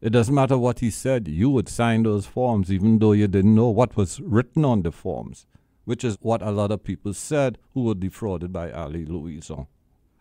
It 0.00 0.10
doesn't 0.10 0.34
matter 0.34 0.56
what 0.56 0.78
he 0.78 0.90
said, 0.90 1.26
you 1.26 1.50
would 1.50 1.68
sign 1.68 2.04
those 2.04 2.26
forms 2.26 2.70
even 2.70 2.98
though 2.98 3.12
you 3.12 3.26
didn't 3.26 3.54
know 3.54 3.68
what 3.68 3.96
was 3.96 4.20
written 4.20 4.64
on 4.64 4.82
the 4.82 4.92
forms, 4.92 5.46
which 5.88 6.04
is 6.04 6.18
what 6.20 6.42
a 6.42 6.50
lot 6.50 6.70
of 6.70 6.84
people 6.84 7.14
said 7.14 7.56
who 7.72 7.84
were 7.84 7.94
defrauded 7.94 8.52
by 8.52 8.70
Ali 8.70 9.06
Louison. 9.06 9.66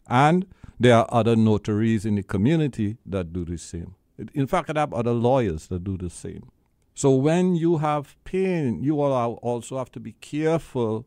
And 0.08 0.46
there 0.80 0.96
are 0.96 1.08
other 1.10 1.36
notaries 1.36 2.06
in 2.06 2.16
the 2.16 2.24
community 2.24 2.96
that 3.06 3.34
do 3.34 3.44
the 3.44 3.58
same. 3.58 3.96
In 4.34 4.48
fact, 4.48 4.72
I 4.74 4.80
have 4.80 4.94
other 4.94 5.12
lawyers 5.12 5.68
that 5.68 5.84
do 5.84 5.98
the 5.98 6.10
same. 6.10 6.50
So 6.96 7.14
when 7.16 7.58
you 7.58 7.80
have 7.80 8.16
pain, 8.24 8.82
you 8.82 9.02
also 9.02 9.78
have 9.78 9.92
to 9.92 10.00
be 10.00 10.14
careful 10.14 11.06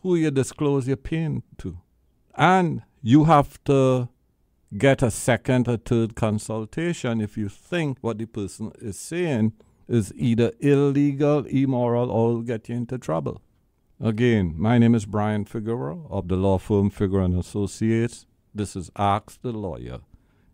who 0.00 0.16
you 0.16 0.30
disclose 0.30 0.88
your 0.88 0.96
pain 0.96 1.42
to. 1.58 1.76
And 2.34 2.80
you 3.02 3.24
have 3.24 3.62
to 3.64 4.08
get 4.78 5.02
a 5.02 5.10
second 5.10 5.68
or 5.68 5.76
third 5.76 6.14
consultation 6.14 7.20
if 7.20 7.36
you 7.36 7.50
think 7.50 7.98
what 8.00 8.16
the 8.16 8.24
person 8.24 8.72
is 8.80 8.98
saying 8.98 9.52
is 9.88 10.10
either 10.16 10.52
illegal, 10.60 11.44
immoral, 11.44 12.10
or 12.10 12.28
will 12.28 12.40
get 12.40 12.70
you 12.70 12.76
into 12.76 12.96
trouble. 12.96 13.42
Again, 14.02 14.54
my 14.56 14.78
name 14.78 14.94
is 14.94 15.04
Brian 15.04 15.44
Figueroa 15.44 16.06
of 16.08 16.28
the 16.28 16.36
law 16.36 16.56
firm 16.56 16.88
Figueroa 16.88 17.26
and 17.26 17.38
Associates. 17.38 18.24
This 18.54 18.74
is 18.74 18.90
Ask 18.96 19.42
the 19.42 19.52
Lawyer. 19.52 19.98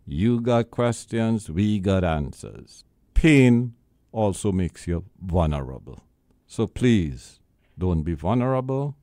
You 0.05 0.41
got 0.41 0.69
questions, 0.69 1.49
we 1.49 1.79
got 1.79 2.03
answers. 2.03 2.83
Pain 3.13 3.73
also 4.11 4.51
makes 4.51 4.85
you 4.85 5.05
vulnerable. 5.21 6.03
So 6.45 6.67
please, 6.67 7.39
don't 7.77 8.03
be 8.03 8.15
vulnerable. 8.15 8.97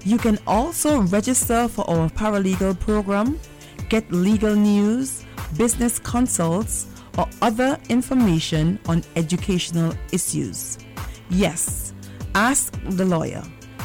You 0.04 0.18
can 0.18 0.40
also 0.48 1.02
register 1.02 1.68
for 1.68 1.88
our 1.90 2.10
paralegal 2.10 2.80
program, 2.80 3.40
get 3.88 4.12
legal 4.12 4.56
news, 4.56 5.24
business 5.58 6.00
consults, 6.00 6.88
or 7.18 7.28
other 7.42 7.78
information 7.90 8.80
on 8.88 9.04
educational 9.16 9.94
issues. 10.12 10.78
Yes, 11.30 11.94
ask 12.36 12.74
the 12.90 13.06
lawyer. 13.06 13.42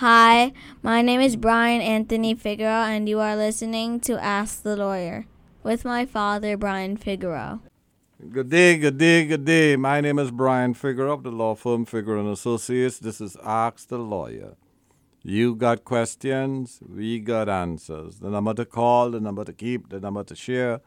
Hi, 0.00 0.52
my 0.80 1.02
name 1.02 1.20
is 1.20 1.34
Brian 1.34 1.80
Anthony 1.80 2.32
Figueroa, 2.32 2.86
and 2.86 3.08
you 3.08 3.18
are 3.18 3.34
listening 3.34 3.98
to 4.02 4.16
Ask 4.22 4.62
the 4.62 4.76
Lawyer 4.76 5.26
with 5.64 5.84
my 5.84 6.06
father, 6.06 6.56
Brian 6.56 6.96
Figueroa. 6.96 7.58
Good 8.30 8.48
day, 8.48 8.78
good 8.78 8.96
day, 8.96 9.26
good 9.26 9.44
day. 9.44 9.74
My 9.74 10.00
name 10.00 10.20
is 10.20 10.30
Brian 10.30 10.74
Figueroa 10.74 11.14
of 11.14 11.24
the 11.24 11.32
law 11.32 11.56
firm 11.56 11.84
Figueroa 11.84 12.20
and 12.20 12.28
Associates. 12.28 13.00
This 13.00 13.20
is 13.20 13.36
Ask 13.42 13.88
the 13.88 13.98
Lawyer. 13.98 14.54
You 15.24 15.56
got 15.56 15.82
questions, 15.82 16.78
we 16.88 17.18
got 17.18 17.48
answers. 17.48 18.20
The 18.20 18.30
number 18.30 18.54
to 18.54 18.64
call, 18.64 19.10
the 19.10 19.20
number 19.20 19.44
to 19.44 19.52
keep, 19.52 19.88
the 19.88 19.98
number 19.98 20.22
to 20.22 20.36
share 20.36 20.80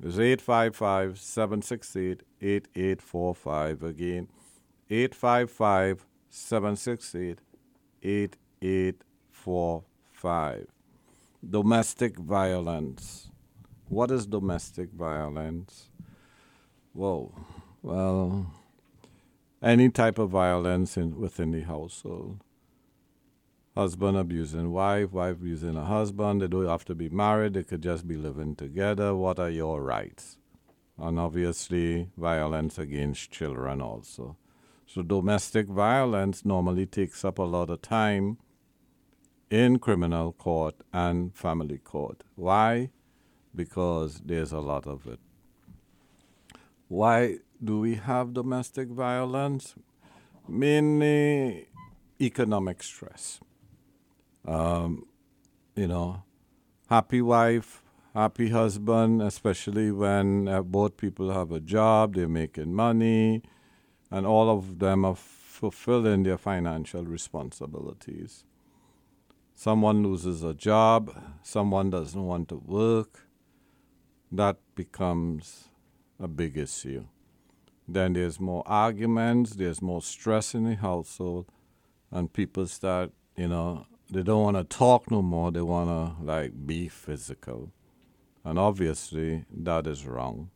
is 0.00 0.20
855 0.20 1.18
768 1.18 2.22
8845. 2.40 3.82
Again, 3.82 4.28
855 4.88 6.06
768 6.30 7.40
8845. 8.04 8.41
Domestic 11.50 12.16
violence. 12.16 13.28
What 13.88 14.12
is 14.12 14.24
domestic 14.24 14.92
violence? 14.92 15.90
Whoa. 16.92 17.34
Well, 17.82 18.52
any 19.60 19.88
type 19.90 20.16
of 20.18 20.30
violence 20.30 20.96
in, 20.96 21.18
within 21.18 21.50
the 21.50 21.62
household. 21.62 22.38
Husband 23.74 24.16
abusing 24.16 24.70
wife, 24.70 25.10
wife 25.10 25.38
abusing 25.40 25.76
a 25.76 25.84
husband. 25.84 26.40
They 26.40 26.46
don't 26.46 26.68
have 26.68 26.84
to 26.84 26.94
be 26.94 27.08
married, 27.08 27.54
they 27.54 27.64
could 27.64 27.82
just 27.82 28.06
be 28.06 28.16
living 28.16 28.54
together. 28.54 29.12
What 29.16 29.40
are 29.40 29.50
your 29.50 29.82
rights? 29.82 30.38
And 30.96 31.18
obviously, 31.18 32.10
violence 32.16 32.78
against 32.78 33.32
children 33.32 33.82
also. 33.82 34.36
So, 34.86 35.02
domestic 35.02 35.66
violence 35.66 36.44
normally 36.44 36.86
takes 36.86 37.24
up 37.24 37.38
a 37.38 37.42
lot 37.42 37.68
of 37.68 37.82
time 37.82 38.38
in 39.52 39.78
criminal 39.78 40.32
court 40.32 40.74
and 40.94 41.34
family 41.34 41.76
court. 41.76 42.24
Why? 42.36 42.88
Because 43.54 44.22
there's 44.24 44.50
a 44.50 44.60
lot 44.60 44.86
of 44.86 45.06
it. 45.06 45.20
Why 46.88 47.36
do 47.62 47.78
we 47.78 47.96
have 47.96 48.32
domestic 48.32 48.88
violence? 48.88 49.74
Mainly 50.48 51.68
economic 52.18 52.82
stress. 52.82 53.40
Um, 54.46 55.04
you 55.76 55.86
know, 55.86 56.22
happy 56.88 57.20
wife, 57.20 57.82
happy 58.14 58.48
husband, 58.48 59.20
especially 59.20 59.90
when 59.92 60.48
uh, 60.48 60.62
both 60.62 60.96
people 60.96 61.30
have 61.30 61.52
a 61.52 61.60
job, 61.60 62.14
they're 62.14 62.26
making 62.26 62.72
money, 62.74 63.42
and 64.10 64.26
all 64.26 64.48
of 64.48 64.78
them 64.78 65.04
are 65.04 65.14
fulfilling 65.14 66.22
their 66.22 66.38
financial 66.38 67.04
responsibilities. 67.04 68.44
Someone 69.62 70.02
loses 70.02 70.42
a 70.42 70.54
job, 70.54 71.16
someone 71.44 71.88
doesn't 71.88 72.26
want 72.26 72.48
to 72.48 72.56
work, 72.56 73.28
that 74.32 74.56
becomes 74.74 75.68
a 76.18 76.26
big 76.26 76.56
issue. 76.56 77.04
Then 77.86 78.14
there's 78.14 78.40
more 78.40 78.64
arguments, 78.66 79.52
there's 79.52 79.80
more 79.80 80.02
stress 80.02 80.56
in 80.56 80.64
the 80.64 80.74
household, 80.74 81.46
and 82.10 82.32
people 82.32 82.66
start, 82.66 83.12
you 83.36 83.46
know, 83.46 83.86
they 84.10 84.24
don't 84.24 84.42
want 84.42 84.56
to 84.56 84.64
talk 84.64 85.12
no 85.12 85.22
more, 85.22 85.52
they 85.52 85.62
want 85.62 85.90
to 85.90 86.24
like 86.24 86.66
be 86.66 86.88
physical. 86.88 87.70
And 88.44 88.58
obviously, 88.58 89.44
that 89.48 89.86
is 89.86 90.04
wrong. 90.04 90.50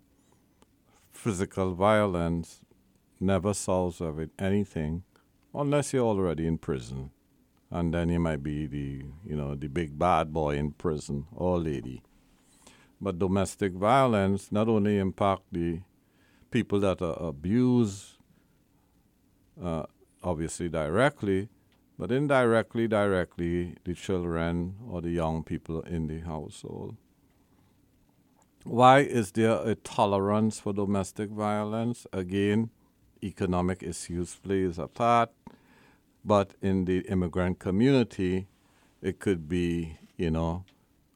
Physical 1.12 1.74
violence 1.74 2.62
never 3.20 3.54
solves 3.54 4.02
anything 4.36 5.04
unless 5.54 5.92
you're 5.92 6.04
already 6.04 6.48
in 6.48 6.58
prison. 6.58 7.12
And 7.70 7.92
then 7.92 8.08
you 8.08 8.20
might 8.20 8.42
be 8.42 8.66
the, 8.66 9.04
you 9.24 9.36
know, 9.36 9.54
the 9.54 9.68
big 9.68 9.98
bad 9.98 10.32
boy 10.32 10.56
in 10.56 10.72
prison 10.72 11.26
or 11.34 11.58
lady. 11.58 12.02
But 13.00 13.18
domestic 13.18 13.72
violence 13.72 14.52
not 14.52 14.68
only 14.68 14.98
impact 14.98 15.42
the 15.52 15.80
people 16.50 16.80
that 16.80 17.02
are 17.02 17.16
abused, 17.20 18.16
uh, 19.62 19.84
obviously 20.22 20.68
directly, 20.68 21.48
but 21.98 22.12
indirectly, 22.12 22.86
directly, 22.86 23.74
the 23.84 23.94
children 23.94 24.76
or 24.88 25.00
the 25.00 25.10
young 25.10 25.42
people 25.42 25.80
in 25.82 26.06
the 26.06 26.20
household. 26.20 26.96
Why 28.64 29.00
is 29.00 29.32
there 29.32 29.60
a 29.64 29.74
tolerance 29.76 30.58
for 30.58 30.72
domestic 30.72 31.30
violence? 31.30 32.06
Again, 32.12 32.70
economic 33.22 33.82
issues 33.82 34.34
plays 34.34 34.78
a 34.78 34.88
part, 34.88 35.30
but 36.26 36.54
in 36.60 36.86
the 36.86 36.98
immigrant 37.02 37.60
community, 37.60 38.48
it 39.00 39.20
could 39.20 39.48
be, 39.48 39.96
you 40.16 40.30
know, 40.30 40.64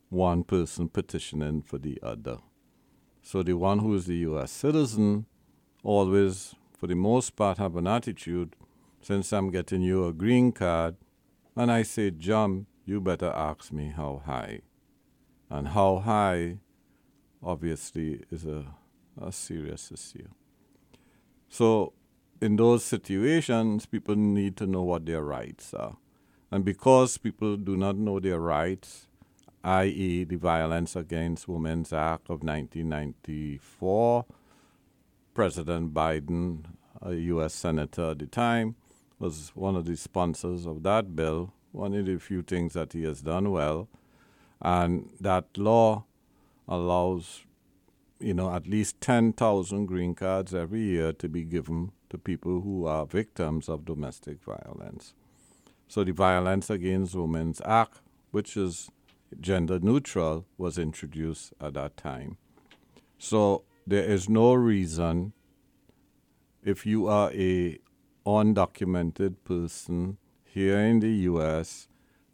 one 0.08 0.44
person 0.44 0.88
petitioning 0.88 1.62
for 1.62 1.78
the 1.78 1.98
other. 2.00 2.38
So 3.20 3.42
the 3.42 3.54
one 3.54 3.80
who 3.80 3.92
is 3.96 4.06
the 4.06 4.18
U.S. 4.18 4.52
citizen 4.52 5.26
always, 5.82 6.54
for 6.78 6.86
the 6.86 6.94
most 6.94 7.34
part, 7.34 7.58
have 7.58 7.74
an 7.74 7.88
attitude, 7.88 8.54
since 9.02 9.32
I'm 9.32 9.50
getting 9.50 9.82
you 9.82 10.06
a 10.06 10.12
green 10.12 10.52
card, 10.52 10.94
and 11.56 11.72
I 11.72 11.82
say 11.82 12.12
jump, 12.12 12.68
you 12.84 13.00
better 13.00 13.30
ask 13.30 13.72
me 13.72 13.92
how 13.94 14.22
high. 14.24 14.60
And 15.50 15.68
how 15.68 15.98
high, 15.98 16.58
obviously, 17.42 18.22
is 18.30 18.46
a, 18.46 18.64
a 19.20 19.32
serious 19.32 19.90
issue. 19.90 20.28
So 21.48 21.94
in 22.40 22.56
those 22.56 22.84
situations, 22.84 23.86
people 23.86 24.16
need 24.16 24.56
to 24.56 24.66
know 24.66 24.82
what 24.82 25.06
their 25.06 25.22
rights 25.22 25.74
are. 25.74 25.96
And 26.50 26.64
because 26.64 27.18
people 27.18 27.56
do 27.56 27.76
not 27.76 27.96
know 27.96 28.18
their 28.18 28.40
rights, 28.40 29.06
i.e., 29.62 30.24
the 30.24 30.36
Violence 30.36 30.96
Against 30.96 31.46
Women's 31.46 31.92
Act 31.92 32.30
of 32.30 32.42
1994. 32.42 34.24
President 35.34 35.94
Biden, 35.94 36.64
a 37.02 37.14
U.S. 37.14 37.54
Senator 37.54 38.10
at 38.10 38.18
the 38.18 38.26
time, 38.26 38.74
was 39.18 39.52
one 39.54 39.76
of 39.76 39.84
the 39.84 39.96
sponsors 39.96 40.66
of 40.66 40.82
that 40.82 41.14
bill, 41.14 41.52
one 41.72 41.94
of 41.94 42.06
the 42.06 42.18
few 42.18 42.42
things 42.42 42.72
that 42.72 42.94
he 42.94 43.04
has 43.04 43.20
done 43.20 43.50
well. 43.50 43.88
And 44.60 45.10
that 45.20 45.56
law 45.56 46.04
allows, 46.66 47.44
you 48.18 48.34
know, 48.34 48.52
at 48.52 48.66
least 48.66 49.00
10,000 49.00 49.86
green 49.86 50.14
cards 50.14 50.54
every 50.54 50.80
year 50.80 51.12
to 51.12 51.28
be 51.28 51.44
given 51.44 51.92
to 52.10 52.18
people 52.18 52.60
who 52.60 52.86
are 52.86 53.06
victims 53.06 53.68
of 53.68 53.84
domestic 53.84 54.42
violence. 54.42 55.14
So 55.88 56.04
the 56.04 56.12
Violence 56.12 56.70
Against 56.70 57.14
Women's 57.14 57.60
Act, 57.64 58.00
which 58.30 58.56
is 58.56 58.90
gender 59.40 59.78
neutral 59.78 60.44
was 60.58 60.78
introduced 60.78 61.52
at 61.60 61.74
that 61.74 61.96
time. 61.96 62.36
So 63.18 63.64
there 63.86 64.04
is 64.04 64.28
no 64.28 64.54
reason 64.54 65.32
if 66.62 66.84
you 66.84 67.06
are 67.06 67.32
a 67.32 67.78
undocumented 68.26 69.36
person 69.44 70.18
here 70.44 70.78
in 70.78 71.00
the 71.00 71.10
US 71.30 71.88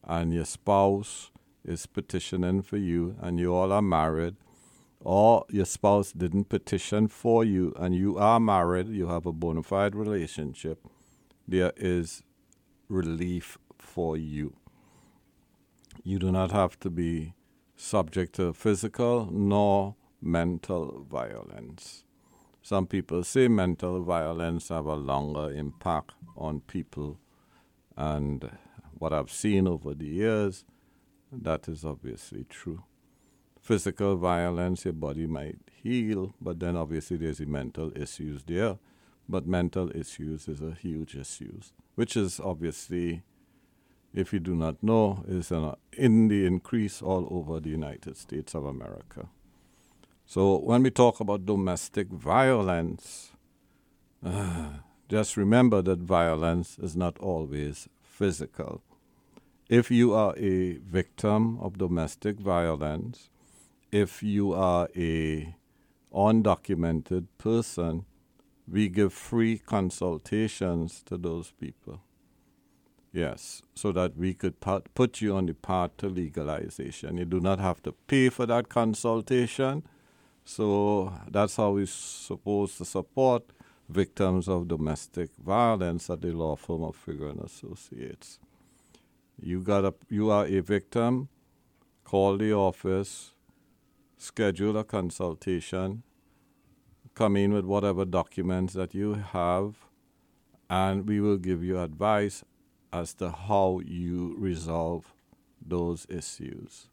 and 0.04 0.32
your 0.32 0.44
spouse 0.44 1.30
is 1.64 1.86
petitioning 1.86 2.62
for 2.62 2.76
you 2.76 3.16
and 3.20 3.38
you 3.38 3.54
all 3.54 3.72
are 3.72 3.82
married 3.82 4.36
or 5.06 5.44
your 5.48 5.64
spouse 5.64 6.12
didn't 6.12 6.48
petition 6.48 7.08
for 7.08 7.44
you 7.44 7.72
and 7.76 7.94
you 7.94 8.18
are 8.18 8.40
married, 8.40 8.88
you 8.88 9.06
have 9.08 9.26
a 9.26 9.32
bona 9.32 9.62
fide 9.62 9.94
relationship, 9.94 10.78
there 11.46 11.72
is 11.76 12.22
relief 12.88 13.58
for 13.78 14.16
you 14.16 14.56
you 16.06 16.20
do 16.20 16.30
not 16.30 16.52
have 16.52 16.78
to 16.78 16.88
be 16.88 17.34
subject 17.76 18.36
to 18.36 18.52
physical 18.52 19.28
nor 19.32 19.96
mental 20.22 21.04
violence. 21.10 22.04
Some 22.62 22.86
people 22.86 23.24
say 23.24 23.48
mental 23.48 24.00
violence 24.02 24.68
have 24.68 24.86
a 24.86 24.94
longer 24.94 25.52
impact 25.52 26.12
on 26.36 26.60
people, 26.60 27.18
and 27.96 28.50
what 28.98 29.12
I've 29.12 29.32
seen 29.32 29.66
over 29.66 29.94
the 29.94 30.06
years, 30.06 30.64
that 31.32 31.68
is 31.68 31.84
obviously 31.84 32.44
true. 32.48 32.84
Physical 33.66 34.14
violence, 34.14 34.84
your 34.84 34.94
body 34.94 35.26
might 35.26 35.58
heal, 35.82 36.34
but 36.40 36.60
then 36.60 36.76
obviously 36.76 37.16
there's 37.16 37.38
the 37.38 37.46
mental 37.46 37.90
issues 37.96 38.44
there. 38.44 38.78
But 39.28 39.48
mental 39.48 39.90
issues 39.90 40.46
is 40.46 40.60
a 40.60 40.70
huge 40.70 41.16
issue, 41.16 41.58
which 41.96 42.16
is 42.16 42.38
obviously 42.38 43.24
if 44.14 44.32
you 44.32 44.38
do 44.38 44.54
not 44.54 44.82
know, 44.82 45.24
is 45.28 45.50
an, 45.50 45.74
in 45.92 46.28
the 46.28 46.46
increase 46.46 47.02
all 47.02 47.28
over 47.30 47.58
the 47.60 47.68
United 47.68 48.16
States 48.16 48.54
of 48.54 48.64
America. 48.64 49.28
So 50.24 50.58
when 50.58 50.82
we 50.82 50.90
talk 50.90 51.20
about 51.20 51.44
domestic 51.44 52.08
violence, 52.08 53.32
uh, 54.24 54.68
just 55.08 55.36
remember 55.36 55.82
that 55.82 55.98
violence 55.98 56.78
is 56.78 56.96
not 56.96 57.18
always 57.18 57.88
physical. 58.02 58.80
If 59.68 59.90
you 59.90 60.14
are 60.14 60.34
a 60.36 60.78
victim 60.78 61.58
of 61.60 61.76
domestic 61.76 62.38
violence, 62.38 63.30
if 64.02 64.22
you 64.22 64.52
are 64.52 64.88
a 64.94 65.54
undocumented 66.12 67.26
person, 67.38 68.04
we 68.68 68.88
give 68.88 69.12
free 69.12 69.58
consultations 69.58 71.02
to 71.06 71.16
those 71.16 71.52
people. 71.52 72.02
Yes, 73.12 73.62
so 73.74 73.92
that 73.92 74.16
we 74.16 74.34
could 74.34 74.56
put 74.94 75.22
you 75.22 75.34
on 75.34 75.46
the 75.46 75.54
path 75.54 75.96
to 75.98 76.08
legalization. 76.08 77.16
You 77.16 77.24
do 77.24 77.40
not 77.40 77.58
have 77.58 77.82
to 77.84 77.92
pay 77.92 78.28
for 78.28 78.44
that 78.44 78.68
consultation. 78.68 79.82
So 80.44 81.12
that's 81.30 81.56
how 81.56 81.70
we're 81.70 81.86
supposed 81.86 82.76
to 82.78 82.84
support 82.84 83.44
victims 83.88 84.48
of 84.48 84.68
domestic 84.68 85.30
violence 85.42 86.10
at 86.10 86.20
the 86.20 86.32
law 86.32 86.56
firm 86.56 86.82
of 86.82 86.96
Figueroa 86.96 87.30
and 87.30 87.40
Associates. 87.40 88.38
You 89.40 89.60
got 89.60 89.84
a, 89.86 89.94
you 90.10 90.30
are 90.30 90.44
a 90.44 90.60
victim. 90.60 91.28
Call 92.04 92.36
the 92.36 92.52
office, 92.52 93.32
schedule 94.16 94.76
a 94.76 94.84
consultation, 94.84 96.02
come 97.14 97.36
in 97.36 97.52
with 97.52 97.64
whatever 97.64 98.04
documents 98.04 98.74
that 98.74 98.94
you 98.94 99.14
have, 99.14 99.76
and 100.68 101.08
we 101.08 101.20
will 101.20 101.36
give 101.36 101.62
you 101.62 101.78
advice 101.78 102.44
as 102.92 103.14
to 103.14 103.30
how 103.30 103.80
you 103.84 104.34
resolve 104.38 105.14
those 105.64 106.06
issues. 106.08 106.88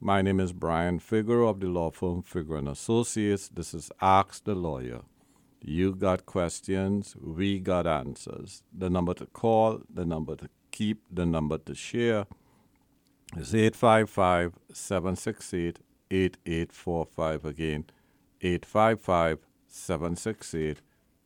My 0.00 0.20
name 0.20 0.40
is 0.40 0.52
Brian 0.52 0.98
Figueroa 0.98 1.50
of 1.50 1.60
the 1.60 1.68
law 1.68 1.90
firm 1.90 2.22
Figueroa 2.22 2.58
and 2.58 2.68
Associates. 2.68 3.48
This 3.48 3.72
is 3.72 3.90
Ask 4.00 4.44
the 4.44 4.54
Lawyer. 4.54 5.00
You 5.62 5.94
got 5.94 6.26
questions, 6.26 7.16
we 7.18 7.58
got 7.58 7.86
answers. 7.86 8.62
The 8.70 8.90
number 8.90 9.14
to 9.14 9.26
call, 9.26 9.80
the 9.88 10.04
number 10.04 10.36
to 10.36 10.50
keep, 10.70 11.00
the 11.10 11.24
number 11.24 11.56
to 11.56 11.74
share 11.74 12.26
is 13.36 13.54
855 13.54 14.52
768 14.72 15.78
8845. 16.10 17.44
Again, 17.44 17.84
855 18.40 19.38
768 19.68 20.80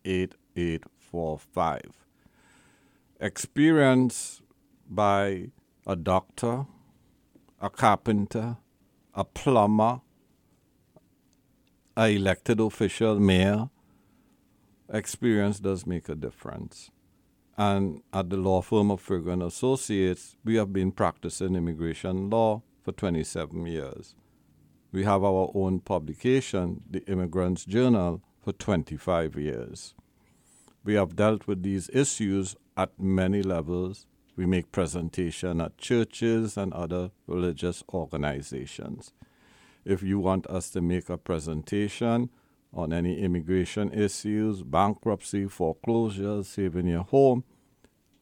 8845 0.04 2.08
experience 3.20 4.42
by 4.88 5.50
a 5.86 5.96
doctor, 5.96 6.66
a 7.60 7.70
carpenter, 7.70 8.56
a 9.14 9.24
plumber, 9.24 10.00
a 11.96 12.14
elected 12.14 12.60
official, 12.60 13.18
mayor, 13.18 13.70
experience 14.92 15.58
does 15.58 15.86
make 15.86 16.08
a 16.08 16.14
difference. 16.14 16.90
And 17.56 18.02
at 18.12 18.30
the 18.30 18.36
law 18.36 18.62
firm 18.62 18.92
of 18.92 19.10
and 19.10 19.42
Associates, 19.42 20.36
we 20.44 20.56
have 20.56 20.72
been 20.72 20.92
practicing 20.92 21.56
immigration 21.56 22.30
law 22.30 22.62
for 22.84 22.92
27 22.92 23.66
years. 23.66 24.14
We 24.90 25.04
have 25.04 25.22
our 25.22 25.50
own 25.54 25.80
publication, 25.80 26.82
the 26.88 27.04
Immigrants 27.04 27.66
Journal, 27.66 28.22
for 28.40 28.52
25 28.52 29.36
years. 29.36 29.94
We 30.82 30.94
have 30.94 31.14
dealt 31.14 31.46
with 31.46 31.62
these 31.62 31.90
issues 31.92 32.56
at 32.74 32.98
many 32.98 33.42
levels. 33.42 34.06
We 34.34 34.46
make 34.46 34.72
presentation 34.72 35.60
at 35.60 35.76
churches 35.76 36.56
and 36.56 36.72
other 36.72 37.10
religious 37.26 37.84
organizations. 37.92 39.12
If 39.84 40.02
you 40.02 40.18
want 40.18 40.46
us 40.46 40.70
to 40.70 40.80
make 40.80 41.10
a 41.10 41.18
presentation 41.18 42.30
on 42.72 42.92
any 42.92 43.20
immigration 43.20 43.92
issues, 43.92 44.62
bankruptcy, 44.62 45.48
foreclosures, 45.48 46.48
saving 46.48 46.86
your 46.86 47.02
home, 47.02 47.44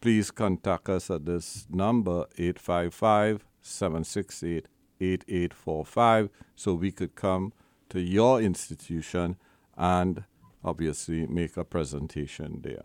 please 0.01 0.33
contact 0.33 0.89
us 0.89 1.11
at 1.11 1.27
this 1.27 1.67
number 1.71 2.27
855 2.39 3.45
768 3.61 4.67
8845 5.01 6.30
so 6.55 6.74
we 6.74 6.90
could 6.90 7.14
come 7.14 7.53
to 7.88 8.01
your 8.01 8.40
institution 8.40 9.36
and 9.76 10.24
obviously 10.64 11.26
make 11.26 11.57
a 11.57 11.64
presentation 11.64 12.61
there. 12.62 12.82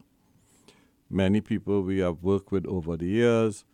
Many 1.09 1.41
people 1.41 1.81
we 1.81 1.99
have 1.99 2.23
worked 2.23 2.51
with 2.51 2.65
over 2.67 2.95
the 2.95 3.07
years, 3.07 3.65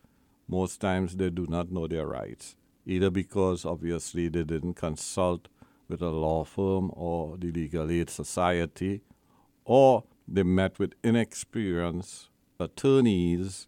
most 0.47 0.79
times 0.79 1.17
they 1.17 1.29
do 1.29 1.45
not 1.47 1.71
know 1.71 1.87
their 1.87 2.07
rights, 2.07 2.55
either 2.85 3.09
because 3.09 3.65
obviously 3.65 4.29
they 4.29 4.43
didn't 4.43 4.75
consult 4.75 5.47
with 5.87 6.01
a 6.01 6.09
law 6.09 6.43
firm 6.43 6.91
or 6.93 7.37
the 7.37 7.51
legal 7.51 7.91
aid 7.91 8.09
society, 8.09 9.01
or 9.65 10.03
they 10.27 10.43
met 10.43 10.79
with 10.79 10.93
inexperienced 11.03 12.29
attorneys 12.59 13.67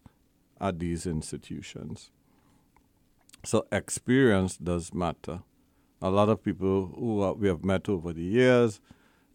at 0.59 0.79
these 0.79 1.05
institutions. 1.05 2.11
So 3.43 3.65
experience 3.71 4.57
does 4.57 4.93
matter. 4.93 5.41
A 6.01 6.09
lot 6.09 6.29
of 6.29 6.43
people 6.43 6.93
who 6.95 7.33
we 7.33 7.47
have 7.47 7.63
met 7.63 7.89
over 7.89 8.13
the 8.13 8.21
years, 8.21 8.79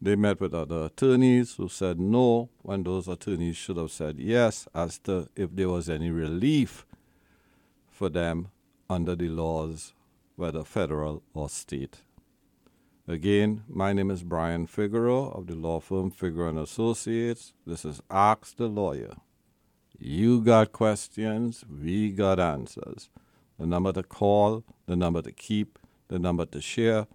they 0.01 0.15
met 0.15 0.39
with 0.39 0.53
other 0.53 0.85
attorneys 0.85 1.55
who 1.55 1.69
said 1.69 1.99
no 1.99 2.49
when 2.61 2.83
those 2.83 3.07
attorneys 3.07 3.57
should 3.57 3.77
have 3.77 3.91
said 3.91 4.19
yes 4.19 4.67
as 4.73 4.99
to 4.99 5.27
if 5.35 5.55
there 5.55 5.69
was 5.69 5.89
any 5.89 6.11
relief 6.11 6.85
for 7.89 8.09
them 8.09 8.49
under 8.89 9.15
the 9.15 9.29
laws, 9.29 9.93
whether 10.35 10.63
federal 10.63 11.23
or 11.33 11.49
state. 11.49 12.01
Again, 13.07 13.63
my 13.67 13.93
name 13.93 14.09
is 14.09 14.23
Brian 14.23 14.65
Figueroa 14.65 15.29
of 15.29 15.47
the 15.47 15.55
law 15.55 15.79
firm 15.79 16.09
Figueroa 16.11 16.49
and 16.49 16.59
Associates. 16.59 17.53
This 17.65 17.85
is 17.85 18.01
Ask 18.09 18.57
the 18.57 18.67
Lawyer. 18.67 19.15
You 19.97 20.41
got 20.41 20.71
questions, 20.71 21.63
we 21.69 22.11
got 22.11 22.39
answers. 22.39 23.09
The 23.59 23.65
number 23.65 23.93
to 23.93 24.03
call, 24.03 24.63
the 24.85 24.95
number 24.95 25.21
to 25.21 25.31
keep, 25.31 25.79
the 26.07 26.19
number 26.19 26.45
to 26.45 26.61
share 26.61 27.07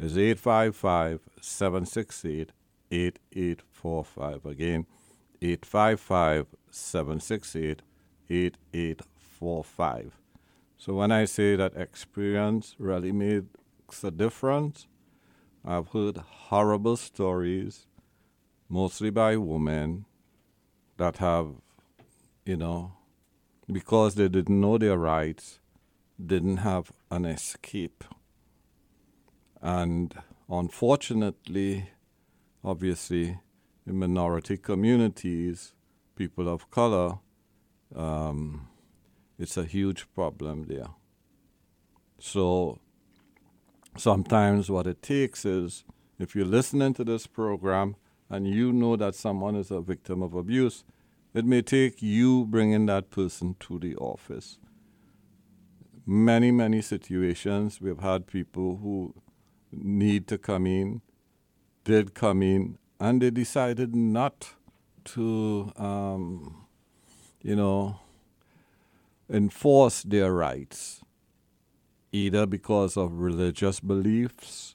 is 0.00 0.16
855 0.18 1.20
768 1.40 2.52
8845. 2.90 4.44
Again, 4.46 4.86
855 5.40 6.46
768 6.70 7.82
8845. 8.28 10.18
So 10.76 10.94
when 10.94 11.12
I 11.12 11.24
say 11.24 11.56
that 11.56 11.76
experience 11.76 12.74
really 12.78 13.12
makes 13.12 14.02
a 14.02 14.10
difference, 14.10 14.86
I've 15.64 15.88
heard 15.88 16.16
horrible 16.16 16.96
stories, 16.96 17.86
mostly 18.68 19.10
by 19.10 19.36
women, 19.36 20.06
that 20.96 21.18
have, 21.18 21.54
you 22.44 22.56
know, 22.56 22.92
because 23.70 24.16
they 24.16 24.28
didn't 24.28 24.60
know 24.60 24.76
their 24.76 24.98
rights, 24.98 25.60
didn't 26.26 26.58
have 26.58 26.92
an 27.10 27.24
escape. 27.24 28.04
And 29.60 30.14
unfortunately, 30.48 31.90
obviously, 32.64 33.38
in 33.86 33.98
minority 33.98 34.56
communities, 34.56 35.74
people 36.16 36.48
of 36.48 36.70
color, 36.70 37.18
um, 37.94 38.68
it's 39.38 39.56
a 39.56 39.64
huge 39.64 40.06
problem 40.14 40.66
there. 40.68 40.88
So 42.18 42.78
sometimes 43.96 44.70
what 44.70 44.86
it 44.86 45.02
takes 45.02 45.44
is 45.44 45.84
if 46.18 46.34
you're 46.34 46.44
listening 46.44 46.94
to 46.94 47.04
this 47.04 47.26
program 47.26 47.96
and 48.30 48.46
you 48.46 48.72
know 48.72 48.96
that 48.96 49.14
someone 49.14 49.56
is 49.56 49.70
a 49.70 49.80
victim 49.80 50.22
of 50.22 50.34
abuse, 50.34 50.84
it 51.34 51.44
may 51.44 51.62
take 51.62 52.02
you 52.02 52.44
bringing 52.44 52.86
that 52.86 53.10
person 53.10 53.56
to 53.60 53.78
the 53.78 53.96
office. 53.96 54.58
Many, 56.04 56.50
many 56.50 56.82
situations 56.82 57.80
we've 57.80 58.00
had 58.00 58.26
people 58.26 58.78
who 58.82 59.14
need 59.70 60.26
to 60.28 60.38
come 60.38 60.66
in, 60.66 61.00
did 61.84 62.12
come 62.12 62.42
in, 62.42 62.78
and 62.98 63.22
they 63.22 63.30
decided 63.30 63.94
not 63.94 64.54
to, 65.04 65.72
um, 65.76 66.66
you 67.40 67.54
know, 67.54 68.00
enforce 69.30 70.02
their 70.02 70.32
rights, 70.32 71.02
either 72.10 72.46
because 72.46 72.96
of 72.96 73.20
religious 73.20 73.78
beliefs 73.78 74.74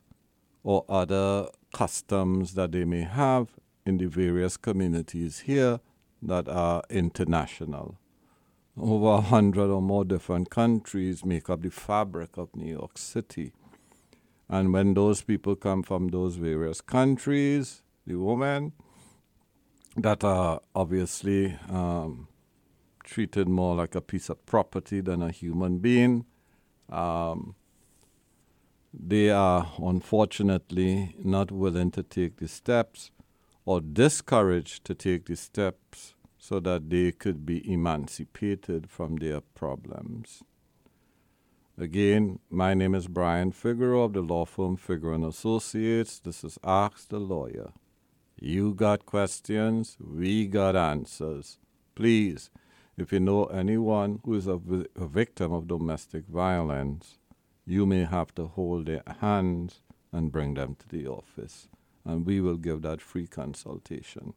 or 0.63 0.86
other 0.88 1.47
customs 1.73 2.53
that 2.53 2.71
they 2.71 2.86
may 2.86 3.01
have 3.01 3.49
in 3.86 3.97
the 3.97 4.07
various 4.07 4.55
communities 4.55 5.39
here 5.39 5.82
that 6.21 6.47
are 6.47 6.84
international. 6.89 7.97
Over 8.80 9.13
a 9.13 9.21
hundred 9.21 9.71
or 9.71 9.82
more 9.82 10.05
different 10.05 10.51
countries 10.51 11.25
make 11.25 11.49
up 11.49 11.63
the 11.63 11.71
fabric 11.71 12.38
of 12.38 12.55
New 12.55 12.71
York 12.71 12.99
City. 12.99 13.51
And 14.47 14.71
when 14.71 14.93
those 14.93 15.23
people 15.23 15.55
come 15.55 15.82
from 15.82 16.09
those 16.09 16.36
various 16.36 16.80
countries, 16.80 17.82
the 18.05 18.17
women 18.17 18.73
that 19.95 20.23
are 20.23 20.61
obviously 20.75 21.57
um, 21.69 22.28
treated 23.03 23.49
more 23.49 23.75
like 23.75 23.95
a 23.95 24.01
piece 24.01 24.30
of 24.30 24.45
property 24.45 25.01
than 25.01 25.23
a 25.23 25.32
human 25.32 25.80
being, 25.80 26.25
um, 26.89 27.55
they 28.93 29.32
are 29.32 29.71
unfortunately 29.80 31.15
not 31.23 31.51
willing 31.51 31.89
to 31.91 32.03
take 32.03 32.38
the 32.38 32.47
steps 32.47 33.09
or 33.65 33.82
discouraged 33.82 34.86
to 34.86 34.93
take 34.93 35.25
the 35.25 35.36
steps 35.36 36.13
so 36.48 36.62
that 36.62 36.89
they 36.89 37.12
could 37.12 37.45
be 37.45 37.60
emancipated 37.70 38.89
from 38.89 39.18
their 39.18 39.41
problems. 39.41 40.43
Again, 41.78 42.39
my 42.50 42.74
name 42.74 42.95
is 42.95 43.10
Brian 43.10 43.52
Figueroa 43.52 44.06
of 44.06 44.14
the 44.14 44.22
law 44.22 44.45
firm 44.45 44.78
Figueroa 44.78 45.16
and 45.16 45.26
Associates. 45.26 46.20
This 46.20 46.45
is 46.45 46.58
Ask 46.64 47.10
the 47.10 47.20
Lawyer. 47.20 47.74
You 48.39 48.74
got 48.74 49.06
questions, 49.06 49.98
we 50.00 50.48
got 50.48 50.78
answers. 50.78 51.58
Please, 51.95 52.50
if 52.95 53.12
you 53.12 53.20
know 53.20 53.43
anyone 53.48 54.22
who 54.24 54.36
is 54.36 54.48
a, 54.48 54.56
vi- 54.56 54.88
a 54.95 55.06
victim 55.06 55.52
of 55.52 55.68
domestic 55.68 56.28
violence, 56.28 57.18
you 57.66 57.86
may 57.86 58.06
have 58.06 58.34
to 58.36 58.45
hold 58.48 58.86
their 58.86 59.04
hands 59.20 59.82
and 60.14 60.32
bring 60.32 60.54
them 60.54 60.78
to 60.80 60.88
the 60.88 61.08
office, 61.08 61.68
and 62.06 62.26
we 62.26 62.39
will 62.39 62.56
give 62.56 62.84
that 62.84 63.02
free 63.02 63.28
consultation. 63.28 64.34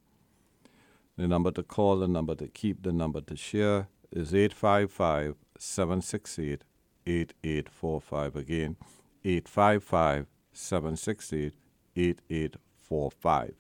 The 1.21 1.29
number 1.29 1.51
to 1.51 1.63
call, 1.63 1.99
the 1.99 2.09
number 2.09 2.35
to 2.37 2.49
keep, 2.49 2.83
the 2.83 2.95
number 2.95 3.21
to 3.21 3.37
share 3.37 3.89
is 4.11 4.35
855 4.35 5.37
768 5.59 6.65
8845. 7.07 8.37
Again, 8.37 8.77
855 9.23 10.27
768 10.55 11.53
8845. 11.95 13.55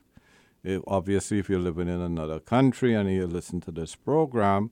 Obviously, 0.86 1.38
if 1.38 1.50
you're 1.50 1.58
living 1.58 1.88
in 1.88 2.00
another 2.00 2.40
country 2.40 2.94
and 2.94 3.12
you 3.12 3.26
listen 3.26 3.60
to 3.60 3.70
this 3.70 3.94
program, 3.94 4.70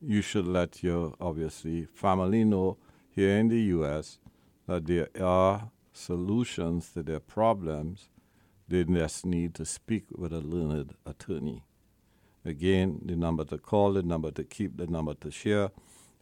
you 0.00 0.22
should 0.22 0.46
let 0.46 0.82
your, 0.82 1.12
obviously, 1.20 1.84
family 1.84 2.44
know 2.44 2.78
here 3.10 3.36
in 3.36 3.48
the 3.48 3.60
U.S. 3.76 4.18
that 4.66 4.86
there 4.86 5.08
are 5.20 5.70
solutions 5.92 6.92
to 6.94 7.02
their 7.02 7.20
problems. 7.20 8.08
They 8.66 8.84
just 8.84 9.26
need 9.26 9.54
to 9.56 9.66
speak 9.66 10.06
with 10.16 10.32
a 10.32 10.40
learned 10.40 10.94
attorney. 11.04 11.62
Again, 12.46 13.00
the 13.04 13.14
number 13.16 13.44
to 13.46 13.58
call, 13.58 13.94
the 13.94 14.04
number 14.04 14.30
to 14.30 14.44
keep, 14.44 14.76
the 14.76 14.86
number 14.86 15.14
to 15.14 15.32
share 15.32 15.70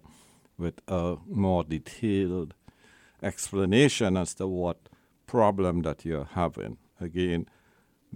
with 0.58 0.80
a 0.88 1.16
more 1.26 1.64
detailed 1.64 2.54
explanation 3.22 4.16
as 4.16 4.34
to 4.34 4.46
what 4.46 4.88
problem 5.26 5.82
that 5.82 6.04
you're 6.04 6.28
having. 6.32 6.78
Again, 7.00 7.46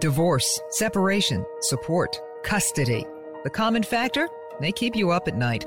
Divorce, 0.00 0.60
separation, 0.70 1.44
support, 1.60 2.20
custody. 2.42 3.06
The 3.44 3.50
common 3.50 3.82
factor? 3.82 4.28
They 4.60 4.72
keep 4.72 4.96
you 4.96 5.10
up 5.10 5.28
at 5.28 5.36
night. 5.36 5.66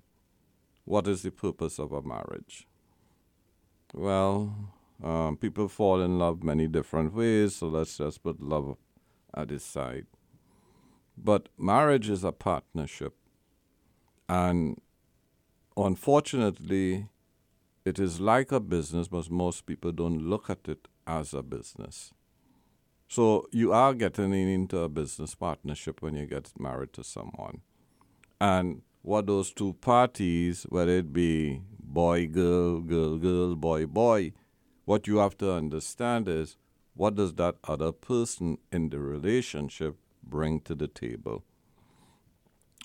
What 0.86 1.06
is 1.06 1.20
the 1.20 1.30
purpose 1.30 1.78
of 1.78 1.92
a 1.92 2.00
marriage? 2.00 2.66
Well, 3.92 4.72
um, 5.04 5.36
people 5.36 5.68
fall 5.68 6.00
in 6.00 6.18
love 6.18 6.42
many 6.42 6.66
different 6.66 7.12
ways, 7.12 7.56
so 7.56 7.68
let's 7.68 7.98
just 7.98 8.22
put 8.22 8.40
love 8.40 8.78
at 9.34 9.50
its 9.50 9.66
side. 9.66 10.06
But 11.14 11.50
marriage 11.58 12.08
is 12.08 12.24
a 12.24 12.32
partnership, 12.32 13.14
and 14.30 14.80
unfortunately, 15.76 17.08
it 17.84 17.98
is 17.98 18.18
like 18.18 18.50
a 18.50 18.60
business, 18.60 19.08
but 19.08 19.30
most 19.30 19.66
people 19.66 19.92
don't 19.92 20.22
look 20.22 20.48
at 20.48 20.66
it 20.68 20.88
as 21.06 21.34
a 21.34 21.42
business. 21.42 22.14
So 23.12 23.46
you 23.52 23.74
are 23.74 23.92
getting 23.92 24.32
into 24.32 24.78
a 24.78 24.88
business 24.88 25.34
partnership 25.34 26.00
when 26.00 26.14
you 26.14 26.24
get 26.24 26.50
married 26.58 26.94
to 26.94 27.04
someone. 27.04 27.60
And 28.40 28.80
what 29.02 29.26
those 29.26 29.52
two 29.52 29.74
parties, 29.74 30.64
whether 30.70 30.92
it 30.92 31.12
be 31.12 31.60
boy, 31.78 32.26
girl, 32.28 32.80
girl, 32.80 33.18
girl, 33.18 33.54
boy, 33.54 33.84
boy, 33.84 34.32
what 34.86 35.06
you 35.06 35.18
have 35.18 35.36
to 35.38 35.52
understand 35.52 36.26
is 36.26 36.56
what 36.94 37.16
does 37.16 37.34
that 37.34 37.56
other 37.64 37.92
person 37.92 38.56
in 38.72 38.88
the 38.88 38.98
relationship 38.98 39.96
bring 40.24 40.60
to 40.60 40.74
the 40.74 40.88
table? 40.88 41.44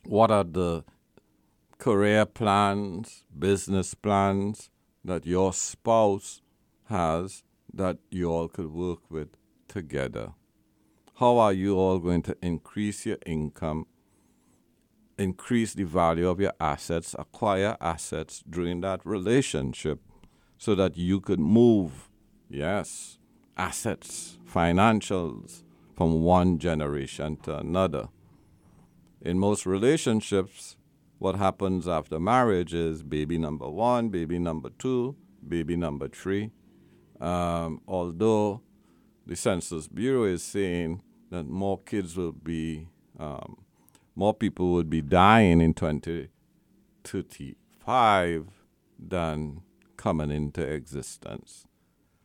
What 0.04 0.30
are 0.30 0.44
the 0.44 0.84
career 1.78 2.26
plans, 2.26 3.24
business 3.40 3.94
plans 3.94 4.72
that 5.06 5.26
your 5.26 5.54
spouse 5.54 6.42
has 6.90 7.44
that 7.74 8.00
you 8.12 8.30
all 8.30 8.50
could 8.50 8.74
work 8.74 9.10
with 9.10 9.30
together? 9.68 10.34
How 11.16 11.38
are 11.38 11.54
you 11.54 11.78
all 11.78 12.00
going 12.00 12.22
to 12.24 12.38
increase 12.42 13.06
your 13.06 13.18
income, 13.26 13.88
increase 15.18 15.74
the 15.74 15.84
value 15.84 16.30
of 16.30 16.40
your 16.40 16.54
assets, 16.60 17.16
acquire 17.18 17.76
assets 17.82 18.44
during 18.48 18.82
that 18.82 19.02
relationship 19.04 20.00
so 20.58 20.76
that 20.76 20.98
you 20.98 21.20
could 21.20 21.40
move, 21.40 22.10
yes, 22.50 23.18
assets, 23.58 24.38
financials 24.48 25.64
from 25.96 26.22
one 26.22 26.60
generation 26.60 27.38
to 27.38 27.58
another. 27.58 28.10
In 29.22 29.40
most 29.40 29.66
relationships, 29.66 30.78
what 31.18 31.36
happens 31.36 31.88
after 31.88 32.20
marriage 32.20 32.74
is 32.74 33.02
baby 33.02 33.40
number 33.40 33.68
one, 33.68 34.10
baby 34.10 34.38
number 34.38 34.70
two, 34.78 35.16
baby 35.48 35.76
number 35.76 36.08
three. 36.08 36.52
Um, 37.20 37.82
although 37.88 38.62
the 39.28 39.36
Census 39.36 39.88
Bureau 39.88 40.24
is 40.24 40.42
saying 40.42 41.04
that 41.30 41.44
more 41.44 41.78
kids 41.80 42.16
will 42.16 42.32
be, 42.32 42.88
um, 43.20 43.58
more 44.16 44.34
people 44.34 44.72
would 44.72 44.90
be 44.90 45.02
dying 45.02 45.60
in 45.60 45.74
2035 45.74 48.46
than 48.98 49.64
coming 49.98 50.32
into 50.32 50.62
existence. 50.62 51.66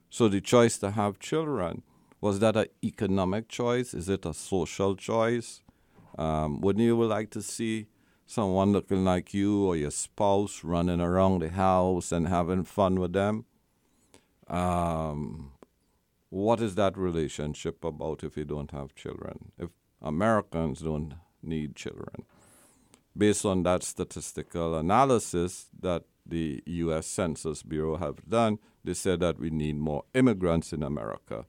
So 0.08 0.28
the 0.28 0.40
choice 0.40 0.78
to 0.78 0.92
have 0.92 1.18
children 1.18 1.82
was 2.20 2.38
that 2.38 2.56
an 2.56 2.66
economic 2.84 3.48
choice? 3.48 3.94
Is 3.94 4.08
it 4.08 4.24
a 4.24 4.32
social 4.32 4.94
choice? 4.94 5.64
Um, 6.16 6.60
wouldn't 6.60 6.84
you 6.84 7.02
like 7.02 7.30
to 7.30 7.42
see 7.42 7.88
someone 8.26 8.70
looking 8.70 9.04
like 9.04 9.34
you 9.34 9.66
or 9.66 9.74
your 9.74 9.90
spouse 9.90 10.62
running 10.62 11.00
around 11.00 11.40
the 11.40 11.48
house 11.48 12.12
and 12.12 12.28
having 12.28 12.62
fun 12.62 13.00
with 13.00 13.12
them? 13.12 13.44
Um, 14.46 15.50
what 16.32 16.62
is 16.62 16.76
that 16.76 16.96
relationship 16.96 17.84
about 17.84 18.24
if 18.24 18.38
you 18.38 18.44
don't 18.46 18.70
have 18.70 18.94
children? 18.94 19.52
If 19.58 19.68
Americans 20.00 20.80
don't 20.80 21.12
need 21.42 21.76
children? 21.76 22.24
Based 23.14 23.44
on 23.44 23.64
that 23.64 23.82
statistical 23.82 24.74
analysis 24.74 25.68
that 25.78 26.04
the 26.24 26.62
U.S. 26.64 27.06
Census 27.06 27.62
Bureau 27.62 27.98
have 27.98 28.26
done, 28.26 28.58
they 28.82 28.94
said 28.94 29.20
that 29.20 29.38
we 29.38 29.50
need 29.50 29.76
more 29.76 30.04
immigrants 30.14 30.72
in 30.72 30.82
America. 30.82 31.44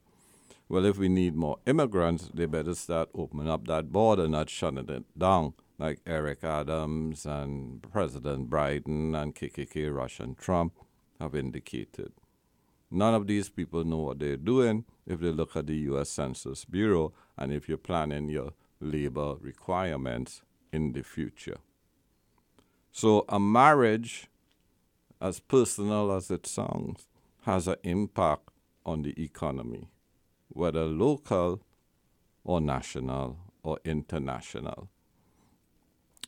Well, 0.68 0.84
if 0.84 0.98
we 0.98 1.08
need 1.08 1.34
more 1.34 1.56
immigrants, 1.64 2.28
they 2.34 2.44
better 2.44 2.74
start 2.74 3.08
opening 3.14 3.48
up 3.48 3.66
that 3.68 3.90
border, 3.90 4.28
not 4.28 4.50
shutting 4.50 4.90
it 4.90 5.18
down, 5.18 5.54
like 5.78 6.00
Eric 6.06 6.44
Adams 6.44 7.24
and 7.24 7.80
President 7.90 8.50
Biden 8.50 9.16
and 9.16 9.34
KKK 9.34 9.94
Russian 9.94 10.34
Trump 10.34 10.74
have 11.18 11.34
indicated. 11.34 12.12
None 12.94 13.12
of 13.12 13.26
these 13.26 13.48
people 13.48 13.82
know 13.84 13.98
what 13.98 14.20
they're 14.20 14.36
doing 14.36 14.84
if 15.04 15.18
they 15.18 15.32
look 15.32 15.56
at 15.56 15.66
the 15.66 15.74
U.S. 15.90 16.10
Census 16.10 16.64
Bureau 16.64 17.12
and 17.36 17.52
if 17.52 17.68
you're 17.68 17.76
planning 17.76 18.28
your 18.28 18.52
labor 18.80 19.34
requirements 19.40 20.42
in 20.72 20.92
the 20.92 21.02
future. 21.02 21.56
So, 22.92 23.24
a 23.28 23.40
marriage, 23.40 24.28
as 25.20 25.40
personal 25.40 26.12
as 26.12 26.30
it 26.30 26.46
sounds, 26.46 27.08
has 27.42 27.66
an 27.66 27.78
impact 27.82 28.48
on 28.86 29.02
the 29.02 29.20
economy, 29.20 29.88
whether 30.48 30.84
local 30.84 31.62
or 32.44 32.60
national 32.60 33.38
or 33.64 33.80
international. 33.84 34.88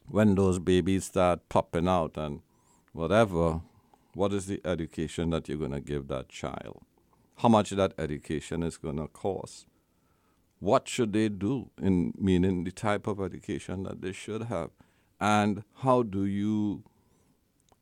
When 0.09 0.35
those 0.35 0.59
babies 0.59 1.05
start 1.05 1.49
popping 1.49 1.87
out 1.87 2.17
and 2.17 2.41
whatever, 2.93 3.61
what 4.17 4.33
is 4.33 4.47
the 4.47 4.63
education 4.65 5.29
that 5.29 5.47
you're 5.47 5.59
going 5.59 5.73
to 5.73 5.81
give 5.81 6.09
that 6.09 6.31
child? 6.31 6.81
How 7.37 7.51
much 7.51 7.69
that 7.71 7.93
education 7.99 8.63
is 8.63 8.79
going 8.79 8.97
to 8.97 9.09
cost? 9.09 9.67
What 10.59 10.89
should 10.89 11.13
they 11.13 11.29
do 11.29 11.71
in 11.81 12.15
meaning 12.17 12.65
the 12.65 12.73
type 12.73 13.07
of 13.07 13.21
education 13.21 13.83
that 13.83 14.01
they 14.01 14.13
should 14.13 14.45
have? 14.45 14.71
And 15.21 15.65
how 15.83 16.03
do 16.03 16.25
you 16.25 16.85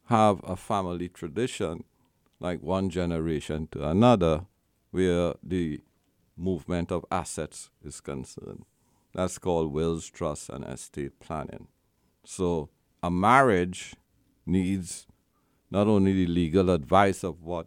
have 0.07 0.41
a 0.43 0.57
family 0.57 1.09
tradition 1.09 1.85
like 2.41 2.61
one 2.61 2.91
generation 2.91 3.69
to 3.71 3.89
another 3.89 4.47
where 4.91 5.35
the 5.41 5.83
movement 6.37 6.91
of 6.91 7.07
assets 7.13 7.71
is 7.85 8.01
concerned? 8.01 8.65
That's 9.13 9.39
called 9.39 9.73
wills, 9.73 10.11
trust, 10.11 10.49
and 10.49 10.65
estate 10.65 11.21
planning. 11.21 11.69
So 12.25 12.71
a 13.05 13.11
marriage 13.11 13.95
needs 14.45 15.07
not 15.75 15.89
only 15.89 16.13
the 16.13 16.27
legal 16.29 16.71
advice 16.71 17.25
of 17.25 17.43
what 17.43 17.67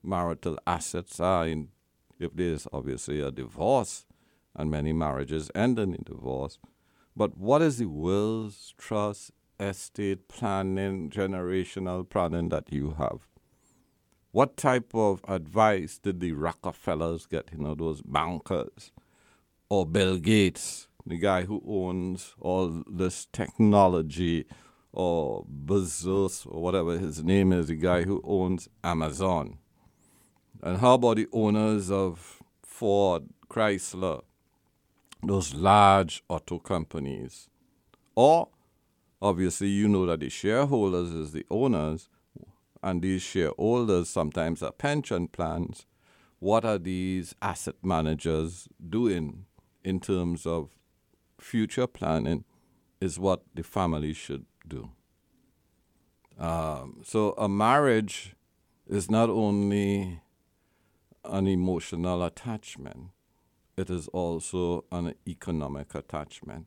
marital 0.00 0.56
assets 0.64 1.18
are, 1.18 1.44
in, 1.44 1.66
if 2.20 2.32
there's 2.32 2.68
obviously 2.72 3.20
a 3.20 3.32
divorce, 3.32 4.06
and 4.54 4.70
many 4.70 4.92
marriages 4.92 5.50
end 5.56 5.76
in 5.76 5.98
divorce, 6.06 6.60
but 7.16 7.36
what 7.36 7.60
is 7.60 7.78
the 7.78 7.86
wills, 7.86 8.74
trust, 8.78 9.32
estate 9.58 10.28
planning, 10.28 11.10
generational 11.10 12.08
planning 12.08 12.48
that 12.48 12.72
you 12.72 12.94
have? 12.96 13.26
What 14.30 14.56
type 14.56 14.94
of 14.94 15.20
advice 15.26 15.98
did 15.98 16.20
the 16.20 16.30
Rockefellers 16.30 17.26
get, 17.26 17.48
you 17.50 17.58
know, 17.58 17.74
those 17.74 18.02
bankers, 18.02 18.92
or 19.68 19.84
Bill 19.84 20.18
Gates, 20.18 20.86
the 21.04 21.18
guy 21.18 21.42
who 21.42 21.60
owns 21.66 22.36
all 22.38 22.84
this 22.88 23.26
technology? 23.32 24.46
Or 24.98 25.46
Bezos 25.64 26.44
or 26.44 26.60
whatever 26.60 26.98
his 26.98 27.22
name 27.22 27.52
is, 27.52 27.68
the 27.68 27.76
guy 27.76 28.02
who 28.02 28.20
owns 28.24 28.68
Amazon. 28.82 29.58
And 30.60 30.78
how 30.78 30.94
about 30.94 31.18
the 31.18 31.28
owners 31.32 31.88
of 31.88 32.42
Ford, 32.64 33.28
Chrysler, 33.48 34.22
those 35.22 35.54
large 35.54 36.24
auto 36.28 36.58
companies? 36.58 37.48
Or 38.16 38.48
obviously 39.22 39.68
you 39.68 39.86
know 39.86 40.04
that 40.06 40.18
the 40.18 40.28
shareholders 40.28 41.12
is 41.12 41.30
the 41.30 41.46
owners, 41.48 42.08
and 42.82 43.00
these 43.00 43.22
shareholders 43.22 44.08
sometimes 44.08 44.64
are 44.64 44.72
pension 44.72 45.28
plans. 45.28 45.86
What 46.40 46.64
are 46.64 46.78
these 46.78 47.36
asset 47.40 47.76
managers 47.84 48.68
doing 48.88 49.44
in 49.84 50.00
terms 50.00 50.44
of 50.44 50.70
future 51.40 51.86
planning 51.86 52.44
is 53.00 53.16
what 53.16 53.42
the 53.54 53.62
family 53.62 54.12
should 54.12 54.44
do. 54.68 54.90
Um, 56.38 57.00
so 57.04 57.32
a 57.32 57.48
marriage 57.48 58.34
is 58.86 59.10
not 59.10 59.28
only 59.28 60.20
an 61.24 61.46
emotional 61.46 62.22
attachment, 62.24 63.10
it 63.76 63.90
is 63.90 64.08
also 64.08 64.84
an 64.90 65.14
economic 65.26 65.94
attachment. 65.94 66.66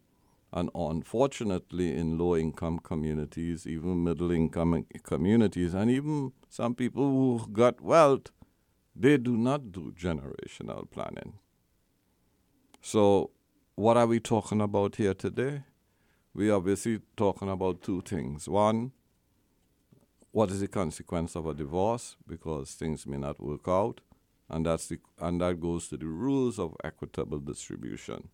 And 0.54 0.70
unfortunately, 0.76 1.96
in 1.96 2.18
low 2.18 2.36
income 2.36 2.80
communities, 2.80 3.66
even 3.66 4.04
middle 4.04 4.32
income 4.32 4.86
communities, 5.04 5.74
and 5.74 5.90
even 5.90 6.34
some 6.50 6.76
people 6.76 7.04
who 7.04 7.48
got 7.52 7.80
wealth, 7.80 8.32
they 8.94 9.18
do 9.18 9.38
not 9.38 9.72
do 9.72 9.94
generational 9.98 10.90
planning. 10.92 11.40
So, 12.82 13.32
what 13.76 13.96
are 13.96 14.08
we 14.08 14.20
talking 14.20 14.60
about 14.60 14.98
here 14.98 15.14
today? 15.14 15.64
We 16.34 16.50
are 16.50 16.56
obviously 16.56 17.02
talking 17.18 17.50
about 17.50 17.82
two 17.82 18.02
things. 18.02 18.48
One, 18.48 18.92
what 20.32 20.50
is 20.50 20.62
the 20.62 20.68
consequence 20.68 21.36
of 21.36 21.46
a 21.46 21.54
divorce 21.54 22.16
because 22.28 22.72
things 22.72 23.06
may 23.06 23.18
not 23.18 23.42
work 23.42 23.68
out, 23.68 24.02
and 24.50 24.66
that's 24.66 24.88
the, 24.88 25.00
and 25.20 25.42
that 25.42 25.60
goes 25.60 25.90
to 25.90 25.98
the 25.98 26.06
rules 26.06 26.58
of 26.58 26.76
equitable 26.84 27.40
distribution. 27.40 28.30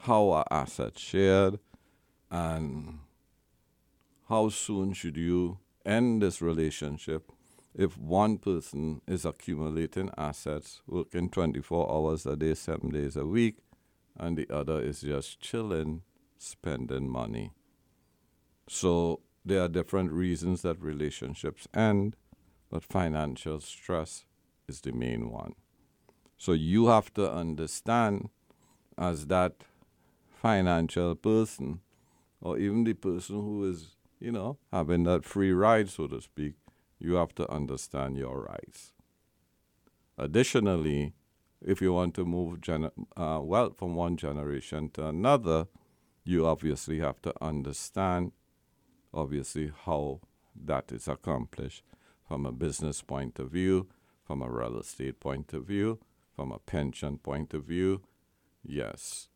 How 0.00 0.30
are 0.30 0.46
assets 0.50 1.00
shared, 1.00 1.58
and 2.30 3.00
how 4.28 4.48
soon 4.50 4.92
should 4.92 5.16
you 5.16 5.58
end 5.84 6.22
this 6.22 6.40
relationship 6.42 7.30
if 7.74 7.98
one 7.98 8.38
person 8.38 9.02
is 9.06 9.24
accumulating 9.24 10.10
assets, 10.16 10.80
working 10.86 11.28
24 11.28 11.90
hours 11.90 12.24
a 12.24 12.36
day, 12.36 12.54
seven 12.54 12.90
days 12.90 13.16
a 13.16 13.26
week, 13.26 13.58
and 14.16 14.38
the 14.38 14.48
other 14.50 14.80
is 14.80 15.02
just 15.02 15.40
chilling 15.40 16.02
spending 16.38 17.08
money. 17.08 17.52
So 18.68 19.20
there 19.44 19.62
are 19.62 19.68
different 19.68 20.12
reasons 20.12 20.62
that 20.62 20.80
relationships 20.80 21.68
end, 21.72 22.16
but 22.70 22.82
financial 22.82 23.60
stress 23.60 24.24
is 24.68 24.80
the 24.80 24.92
main 24.92 25.30
one. 25.30 25.54
So 26.38 26.52
you 26.52 26.88
have 26.88 27.12
to 27.14 27.30
understand 27.30 28.28
as 28.98 29.26
that 29.26 29.54
financial 30.30 31.14
person, 31.14 31.80
or 32.40 32.58
even 32.58 32.84
the 32.84 32.94
person 32.94 33.36
who 33.36 33.70
is, 33.70 33.96
you 34.20 34.32
know, 34.32 34.58
having 34.72 35.04
that 35.04 35.24
free 35.24 35.52
ride, 35.52 35.88
so 35.88 36.06
to 36.08 36.20
speak, 36.20 36.54
you 36.98 37.14
have 37.14 37.34
to 37.36 37.50
understand 37.50 38.16
your 38.16 38.42
rights. 38.42 38.92
Additionally, 40.18 41.12
if 41.60 41.80
you 41.80 41.92
want 41.92 42.14
to 42.14 42.24
move 42.24 42.60
gener- 42.60 42.92
uh, 43.16 43.40
wealth 43.42 43.78
from 43.78 43.94
one 43.94 44.16
generation 44.16 44.90
to 44.90 45.06
another, 45.06 45.66
you 46.26 46.44
obviously 46.44 46.98
have 46.98 47.22
to 47.22 47.32
understand, 47.40 48.32
obviously, 49.14 49.72
how 49.84 50.20
that 50.64 50.90
is 50.90 51.06
accomplished 51.06 51.84
from 52.26 52.44
a 52.44 52.52
business 52.52 53.00
point 53.00 53.38
of 53.38 53.50
view, 53.50 53.86
from 54.24 54.42
a 54.42 54.50
real 54.50 54.78
estate 54.78 55.20
point 55.20 55.52
of 55.54 55.64
view, 55.64 56.00
from 56.34 56.50
a 56.50 56.58
pension 56.58 57.18
point 57.18 57.54
of 57.54 57.64
view. 57.64 58.02
Yes. 58.64 59.28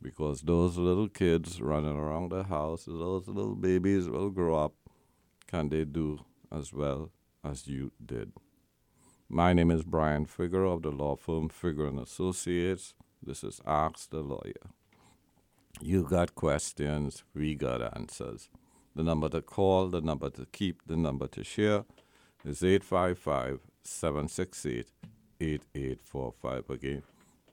Because 0.00 0.40
those 0.40 0.78
little 0.78 1.08
kids 1.08 1.60
running 1.60 1.96
around 1.96 2.30
the 2.30 2.44
house, 2.44 2.86
those 2.86 3.28
little 3.28 3.54
babies 3.54 4.08
will 4.08 4.30
grow 4.30 4.56
up. 4.56 4.72
Can 5.46 5.68
they 5.68 5.84
do 5.84 6.24
as 6.50 6.72
well 6.72 7.10
as 7.44 7.68
you 7.68 7.92
did? 8.04 8.32
My 9.28 9.52
name 9.52 9.70
is 9.70 9.82
Brian 9.82 10.24
Figueroa 10.24 10.76
of 10.76 10.82
the 10.82 10.90
law 10.90 11.16
firm 11.16 11.50
Figueroa 11.50 11.90
and 11.90 12.00
Associates. 12.00 12.94
This 13.22 13.44
is 13.44 13.60
Ask 13.66 14.10
the 14.10 14.20
Lawyer. 14.20 14.72
You 15.80 16.04
got 16.04 16.34
questions, 16.34 17.24
we 17.34 17.54
got 17.54 17.96
answers. 17.96 18.48
The 18.94 19.02
number 19.02 19.28
to 19.30 19.40
call, 19.40 19.88
the 19.88 20.00
number 20.00 20.30
to 20.30 20.46
keep, 20.52 20.82
the 20.86 20.96
number 20.96 21.26
to 21.28 21.42
share 21.42 21.84
is 22.44 22.62
855 22.62 23.60
768 23.82 24.86
8845. 25.40 26.70
Again, 26.70 27.02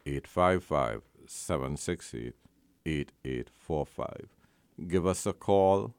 855 0.05 1.01
768 1.27 2.33
8845. 2.85 4.27
Give 4.87 5.07
us 5.07 5.25
a 5.25 5.33
call, 5.33 5.93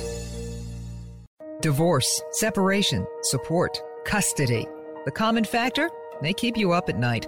Divorce, 1.61 2.21
separation, 2.31 3.05
support, 3.21 3.83
custody. 4.05 4.65
The 5.03 5.11
common 5.11 5.43
factor? 5.43 5.89
They 6.21 6.31
keep 6.31 6.55
you 6.55 6.71
up 6.71 6.87
at 6.87 6.97
night. 6.97 7.27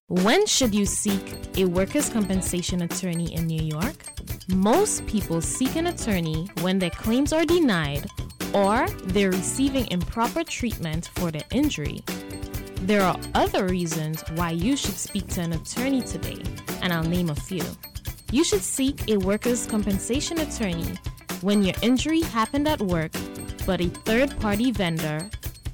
When 0.07 0.45
should 0.47 0.73
you 0.73 0.85
seek 0.85 1.35
a 1.57 1.65
workers' 1.65 2.07
compensation 2.09 2.81
attorney 2.81 3.33
in 3.33 3.45
New 3.45 3.61
York? 3.61 4.05
Most 4.55 5.05
people 5.05 5.41
seek 5.41 5.75
an 5.75 5.85
attorney 5.87 6.49
when 6.61 6.79
their 6.79 6.89
claims 6.89 7.33
are 7.33 7.45
denied 7.45 8.09
or 8.51 8.87
they're 9.05 9.29
receiving 9.29 9.85
improper 9.91 10.43
treatment 10.43 11.11
for 11.13 11.29
their 11.29 11.43
injury. 11.51 12.03
There 12.81 13.01
are 13.01 13.19
other 13.35 13.67
reasons 13.67 14.23
why 14.33 14.51
you 14.51 14.75
should 14.75 14.95
speak 14.95 15.27
to 15.29 15.41
an 15.41 15.53
attorney 15.53 16.01
today, 16.01 16.41
and 16.81 16.91
I'll 16.91 17.03
name 17.03 17.29
a 17.29 17.35
few. 17.35 17.63
You 18.31 18.43
should 18.43 18.63
seek 18.63 19.07
a 19.07 19.17
workers' 19.17 19.67
compensation 19.67 20.39
attorney 20.39 20.95
when 21.41 21.61
your 21.61 21.75
injury 21.83 22.21
happened 22.21 22.67
at 22.67 22.81
work, 22.81 23.11
but 23.67 23.81
a 23.81 23.89
third 23.89 24.39
party 24.39 24.71
vendor, 24.71 25.29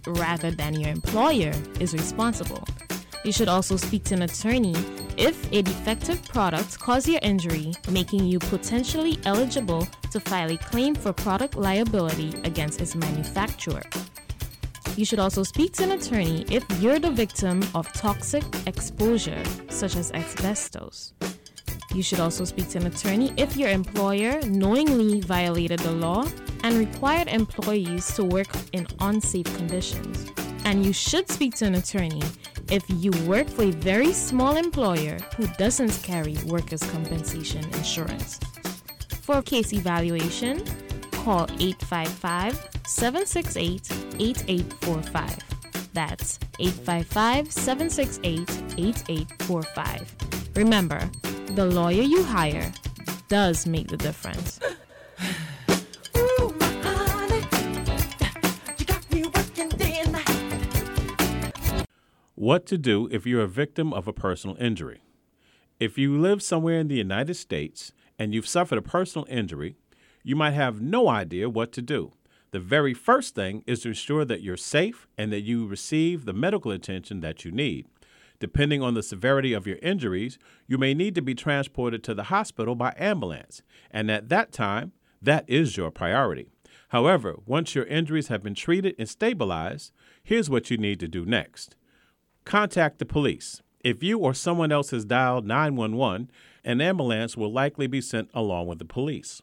rather 0.05 0.51
than 0.51 0.77
your 0.77 0.89
employer, 0.89 1.53
is 1.79 1.93
responsible. 1.93 2.67
You 3.23 3.31
should 3.31 3.47
also 3.47 3.77
speak 3.77 4.03
to 4.05 4.15
an 4.15 4.23
attorney 4.23 4.75
if 5.17 5.51
a 5.51 5.61
defective 5.61 6.23
product 6.25 6.79
caused 6.79 7.07
your 7.07 7.19
injury, 7.21 7.73
making 7.89 8.25
you 8.25 8.39
potentially 8.39 9.19
eligible 9.25 9.87
to 10.11 10.19
file 10.19 10.51
a 10.51 10.57
claim 10.57 10.95
for 10.95 11.13
product 11.13 11.55
liability 11.55 12.33
against 12.43 12.81
its 12.81 12.95
manufacturer. 12.95 13.83
You 14.95 15.05
should 15.05 15.19
also 15.19 15.43
speak 15.43 15.73
to 15.73 15.83
an 15.83 15.91
attorney 15.91 16.45
if 16.49 16.63
you're 16.81 16.99
the 16.99 17.11
victim 17.11 17.63
of 17.73 17.91
toxic 17.93 18.43
exposure, 18.65 19.43
such 19.69 19.95
as 19.95 20.11
asbestos. 20.13 21.13
You 21.93 22.03
should 22.03 22.19
also 22.19 22.43
speak 22.43 22.69
to 22.69 22.79
an 22.79 22.87
attorney 22.87 23.33
if 23.37 23.55
your 23.55 23.69
employer 23.69 24.41
knowingly 24.41 25.21
violated 25.21 25.79
the 25.79 25.91
law 25.91 26.25
and 26.63 26.77
required 26.77 27.27
employees 27.27 28.13
to 28.15 28.23
work 28.23 28.47
in 28.73 28.87
unsafe 28.99 29.45
conditions. 29.57 30.29
And 30.65 30.83
you 30.83 30.91
should 30.91 31.29
speak 31.29 31.55
to 31.57 31.65
an 31.65 31.75
attorney 31.75 32.23
if 32.71 32.83
you 32.89 33.11
work 33.27 33.47
for 33.47 33.63
a 33.63 33.71
very 33.71 34.11
small 34.11 34.57
employer 34.57 35.17
who 35.37 35.45
doesn't 35.59 36.01
carry 36.01 36.35
workers' 36.45 36.83
compensation 36.89 37.63
insurance. 37.75 38.39
For 39.21 39.43
case 39.43 39.73
evaluation, 39.73 40.65
call 41.11 41.43
855 41.59 42.67
768 42.87 43.91
8845. 44.19 45.37
That's 45.93 46.39
855 46.59 47.51
768 47.51 48.49
8845. 48.77 50.15
Remember, 50.55 50.99
the 51.51 51.65
lawyer 51.65 52.01
you 52.01 52.23
hire 52.23 52.71
does 53.27 53.67
make 53.67 53.87
the 53.87 53.97
difference. 53.97 54.59
What 62.37 62.65
to 62.65 62.77
do 62.77 63.07
if 63.13 63.25
you're 63.25 63.43
a 63.43 63.47
victim 63.47 63.93
of 63.93 64.09
a 64.09 64.13
personal 64.13 64.57
injury. 64.57 64.99
If 65.79 65.97
you 65.97 66.19
live 66.19 66.43
somewhere 66.43 66.81
in 66.81 66.89
the 66.89 66.95
United 66.95 67.35
States 67.35 67.93
and 68.19 68.33
you've 68.33 68.45
suffered 68.45 68.77
a 68.77 68.81
personal 68.81 69.25
injury, 69.29 69.77
you 70.21 70.35
might 70.35 70.51
have 70.51 70.81
no 70.81 71.07
idea 71.07 71.49
what 71.49 71.71
to 71.71 71.81
do. 71.81 72.11
The 72.51 72.59
very 72.59 72.93
first 72.93 73.35
thing 73.35 73.63
is 73.65 73.79
to 73.81 73.89
ensure 73.89 74.25
that 74.25 74.41
you're 74.41 74.57
safe 74.57 75.07
and 75.17 75.31
that 75.31 75.43
you 75.43 75.65
receive 75.65 76.25
the 76.25 76.33
medical 76.33 76.71
attention 76.71 77.21
that 77.21 77.45
you 77.45 77.51
need. 77.51 77.87
Depending 78.41 78.81
on 78.81 78.95
the 78.95 79.03
severity 79.03 79.53
of 79.53 79.65
your 79.65 79.77
injuries, 79.77 80.37
you 80.67 80.77
may 80.77 80.93
need 80.93 81.15
to 81.15 81.21
be 81.21 81.35
transported 81.35 82.03
to 82.03 82.13
the 82.13 82.23
hospital 82.23 82.75
by 82.75 82.93
ambulance, 82.97 83.61
and 83.91 84.11
at 84.11 84.27
that 84.27 84.51
time, 84.51 84.91
that 85.21 85.45
is 85.47 85.77
your 85.77 85.89
priority. 85.89 86.49
However, 86.89 87.37
once 87.45 87.75
your 87.75 87.85
injuries 87.85 88.27
have 88.27 88.43
been 88.43 88.55
treated 88.55 88.93
and 88.99 89.07
stabilized, 89.07 89.93
here's 90.21 90.49
what 90.49 90.69
you 90.69 90.77
need 90.77 90.99
to 90.99 91.07
do 91.07 91.25
next 91.25 91.77
contact 92.45 92.99
the 92.99 93.05
police. 93.05 93.61
If 93.83 94.01
you 94.01 94.19
or 94.19 94.33
someone 94.33 94.71
else 94.71 94.91
has 94.91 95.05
dialed 95.05 95.45
911, 95.45 96.29
an 96.63 96.81
ambulance 96.81 97.35
will 97.35 97.51
likely 97.51 97.87
be 97.87 98.01
sent 98.01 98.29
along 98.33 98.67
with 98.67 98.79
the 98.79 98.85
police. 98.85 99.41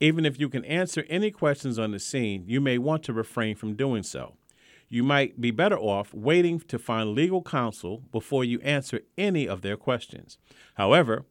Even 0.00 0.24
if 0.24 0.38
you 0.38 0.48
can 0.48 0.64
answer 0.64 1.04
any 1.08 1.30
questions 1.30 1.78
on 1.78 1.90
the 1.90 1.98
scene, 1.98 2.44
you 2.46 2.60
may 2.60 2.78
want 2.78 3.02
to 3.04 3.12
refrain 3.12 3.54
from 3.54 3.74
doing 3.74 4.02
so. 4.02 4.34
You 4.88 5.02
might 5.02 5.40
be 5.40 5.50
better 5.50 5.78
off 5.78 6.12
waiting 6.12 6.58
to 6.60 6.78
find 6.78 7.10
legal 7.10 7.42
counsel 7.42 8.02
before 8.10 8.44
you 8.44 8.60
answer 8.60 9.00
any 9.16 9.46
of 9.46 9.62
their 9.62 9.76
questions. 9.76 10.38
However, 10.74 11.26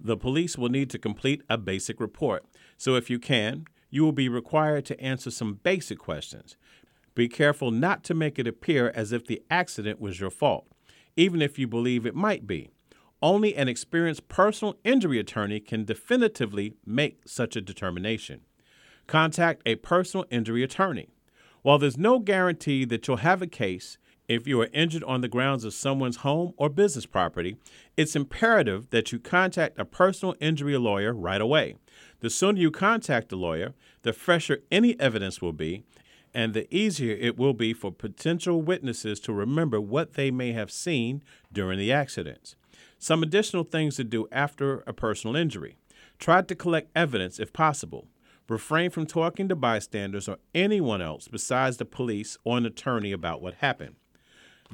the 0.00 0.16
police 0.16 0.58
will 0.58 0.68
need 0.68 0.90
to 0.90 0.98
complete 0.98 1.42
a 1.48 1.56
basic 1.56 2.00
report, 2.00 2.44
so 2.76 2.96
if 2.96 3.08
you 3.08 3.18
can, 3.18 3.66
you 3.90 4.02
will 4.02 4.12
be 4.12 4.28
required 4.28 4.84
to 4.86 5.00
answer 5.00 5.30
some 5.30 5.60
basic 5.62 5.98
questions. 5.98 6.56
Be 7.14 7.28
careful 7.28 7.70
not 7.70 8.02
to 8.04 8.14
make 8.14 8.38
it 8.38 8.46
appear 8.46 8.92
as 8.94 9.12
if 9.12 9.26
the 9.26 9.42
accident 9.50 10.00
was 10.00 10.18
your 10.18 10.30
fault, 10.30 10.66
even 11.16 11.40
if 11.40 11.58
you 11.58 11.68
believe 11.68 12.06
it 12.06 12.14
might 12.14 12.46
be. 12.46 12.70
Only 13.22 13.54
an 13.54 13.68
experienced 13.68 14.28
personal 14.28 14.76
injury 14.84 15.18
attorney 15.18 15.60
can 15.60 15.84
definitively 15.84 16.74
make 16.84 17.20
such 17.26 17.56
a 17.56 17.60
determination. 17.60 18.40
Contact 19.06 19.62
a 19.64 19.76
personal 19.76 20.26
injury 20.30 20.62
attorney. 20.62 21.08
While 21.62 21.78
there's 21.78 21.96
no 21.96 22.18
guarantee 22.18 22.84
that 22.86 23.06
you'll 23.06 23.18
have 23.18 23.40
a 23.40 23.46
case 23.46 23.96
if 24.28 24.46
you 24.46 24.60
are 24.60 24.68
injured 24.72 25.04
on 25.04 25.20
the 25.20 25.28
grounds 25.28 25.64
of 25.64 25.74
someone's 25.74 26.18
home 26.18 26.54
or 26.56 26.68
business 26.68 27.06
property, 27.06 27.56
it's 27.96 28.16
imperative 28.16 28.90
that 28.90 29.12
you 29.12 29.18
contact 29.18 29.78
a 29.78 29.84
personal 29.84 30.34
injury 30.40 30.76
lawyer 30.78 31.12
right 31.12 31.40
away. 31.40 31.76
The 32.20 32.30
sooner 32.30 32.58
you 32.58 32.70
contact 32.70 33.32
a 33.32 33.36
lawyer, 33.36 33.74
the 34.02 34.12
fresher 34.12 34.62
any 34.70 34.98
evidence 34.98 35.42
will 35.42 35.52
be, 35.52 35.84
and 36.34 36.52
the 36.52 36.72
easier 36.74 37.16
it 37.18 37.38
will 37.38 37.54
be 37.54 37.72
for 37.72 37.92
potential 37.92 38.60
witnesses 38.60 39.20
to 39.20 39.32
remember 39.32 39.80
what 39.80 40.14
they 40.14 40.30
may 40.30 40.52
have 40.52 40.70
seen 40.70 41.22
during 41.52 41.78
the 41.78 41.92
accidents. 41.92 42.56
Some 42.98 43.22
additional 43.22 43.64
things 43.64 43.96
to 43.96 44.04
do 44.04 44.26
after 44.32 44.82
a 44.86 44.92
personal 44.92 45.36
injury 45.36 45.76
try 46.18 46.42
to 46.42 46.54
collect 46.54 46.90
evidence 46.96 47.38
if 47.38 47.52
possible. 47.52 48.08
Refrain 48.48 48.90
from 48.90 49.06
talking 49.06 49.48
to 49.48 49.56
bystanders 49.56 50.28
or 50.28 50.38
anyone 50.54 51.00
else 51.00 51.28
besides 51.28 51.78
the 51.78 51.84
police 51.84 52.36
or 52.44 52.58
an 52.58 52.66
attorney 52.66 53.12
about 53.12 53.40
what 53.40 53.54
happened. 53.54 53.96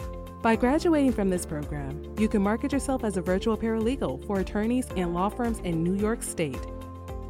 By 0.43 0.55
graduating 0.57 1.13
from 1.13 1.29
this 1.29 1.45
program, 1.45 2.03
you 2.19 2.27
can 2.27 2.41
market 2.41 2.73
yourself 2.73 3.05
as 3.05 3.15
a 3.15 3.21
virtual 3.21 3.57
paralegal 3.57 4.27
for 4.27 4.41
attorneys 4.41 4.85
and 4.97 5.13
law 5.13 5.29
firms 5.29 5.59
in 5.59 5.81
New 5.81 5.93
York 5.93 6.21
State. 6.21 6.59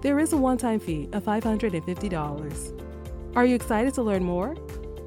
There 0.02 0.18
is 0.18 0.34
a 0.34 0.38
one 0.38 0.58
time 0.58 0.80
fee 0.80 1.10
of 1.14 1.24
$550. 1.24 2.82
Are 3.36 3.46
you 3.46 3.54
excited 3.54 3.94
to 3.94 4.02
learn 4.02 4.24
more? 4.24 4.56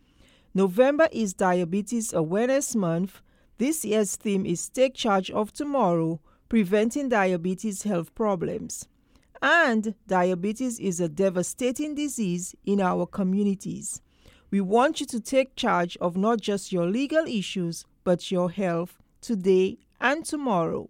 November 0.56 1.08
is 1.12 1.34
Diabetes 1.34 2.14
Awareness 2.14 2.76
Month. 2.76 3.22
This 3.60 3.86
year's 3.86 4.16
theme 4.16 4.47
is 4.47 4.68
Take 4.68 4.95
Charge 4.95 5.30
of 5.30 5.54
Tomorrow 5.54 6.20
Preventing 6.49 7.10
Diabetes 7.10 7.84
Health 7.84 8.16
Problems. 8.16 8.88
And 9.43 9.93
diabetes 10.08 10.80
is 10.80 10.99
a 10.99 11.08
devastating 11.08 11.93
disease 11.93 12.56
in 12.66 12.82
our 12.82 13.06
communities. 13.06 14.01
We 14.49 14.60
want 14.60 15.01
you 15.01 15.06
to 15.06 15.20
take 15.20 15.56
charge 15.56 15.97
of 15.97 16.18
not 16.18 16.41
just 16.41 16.72
your 16.72 16.88
legal 16.88 17.26
issues, 17.28 17.86
but 18.04 18.32
your 18.32 18.49
health 18.49 18.97
today 19.22 19.78
and 20.01 20.26
tomorrow. 20.26 20.89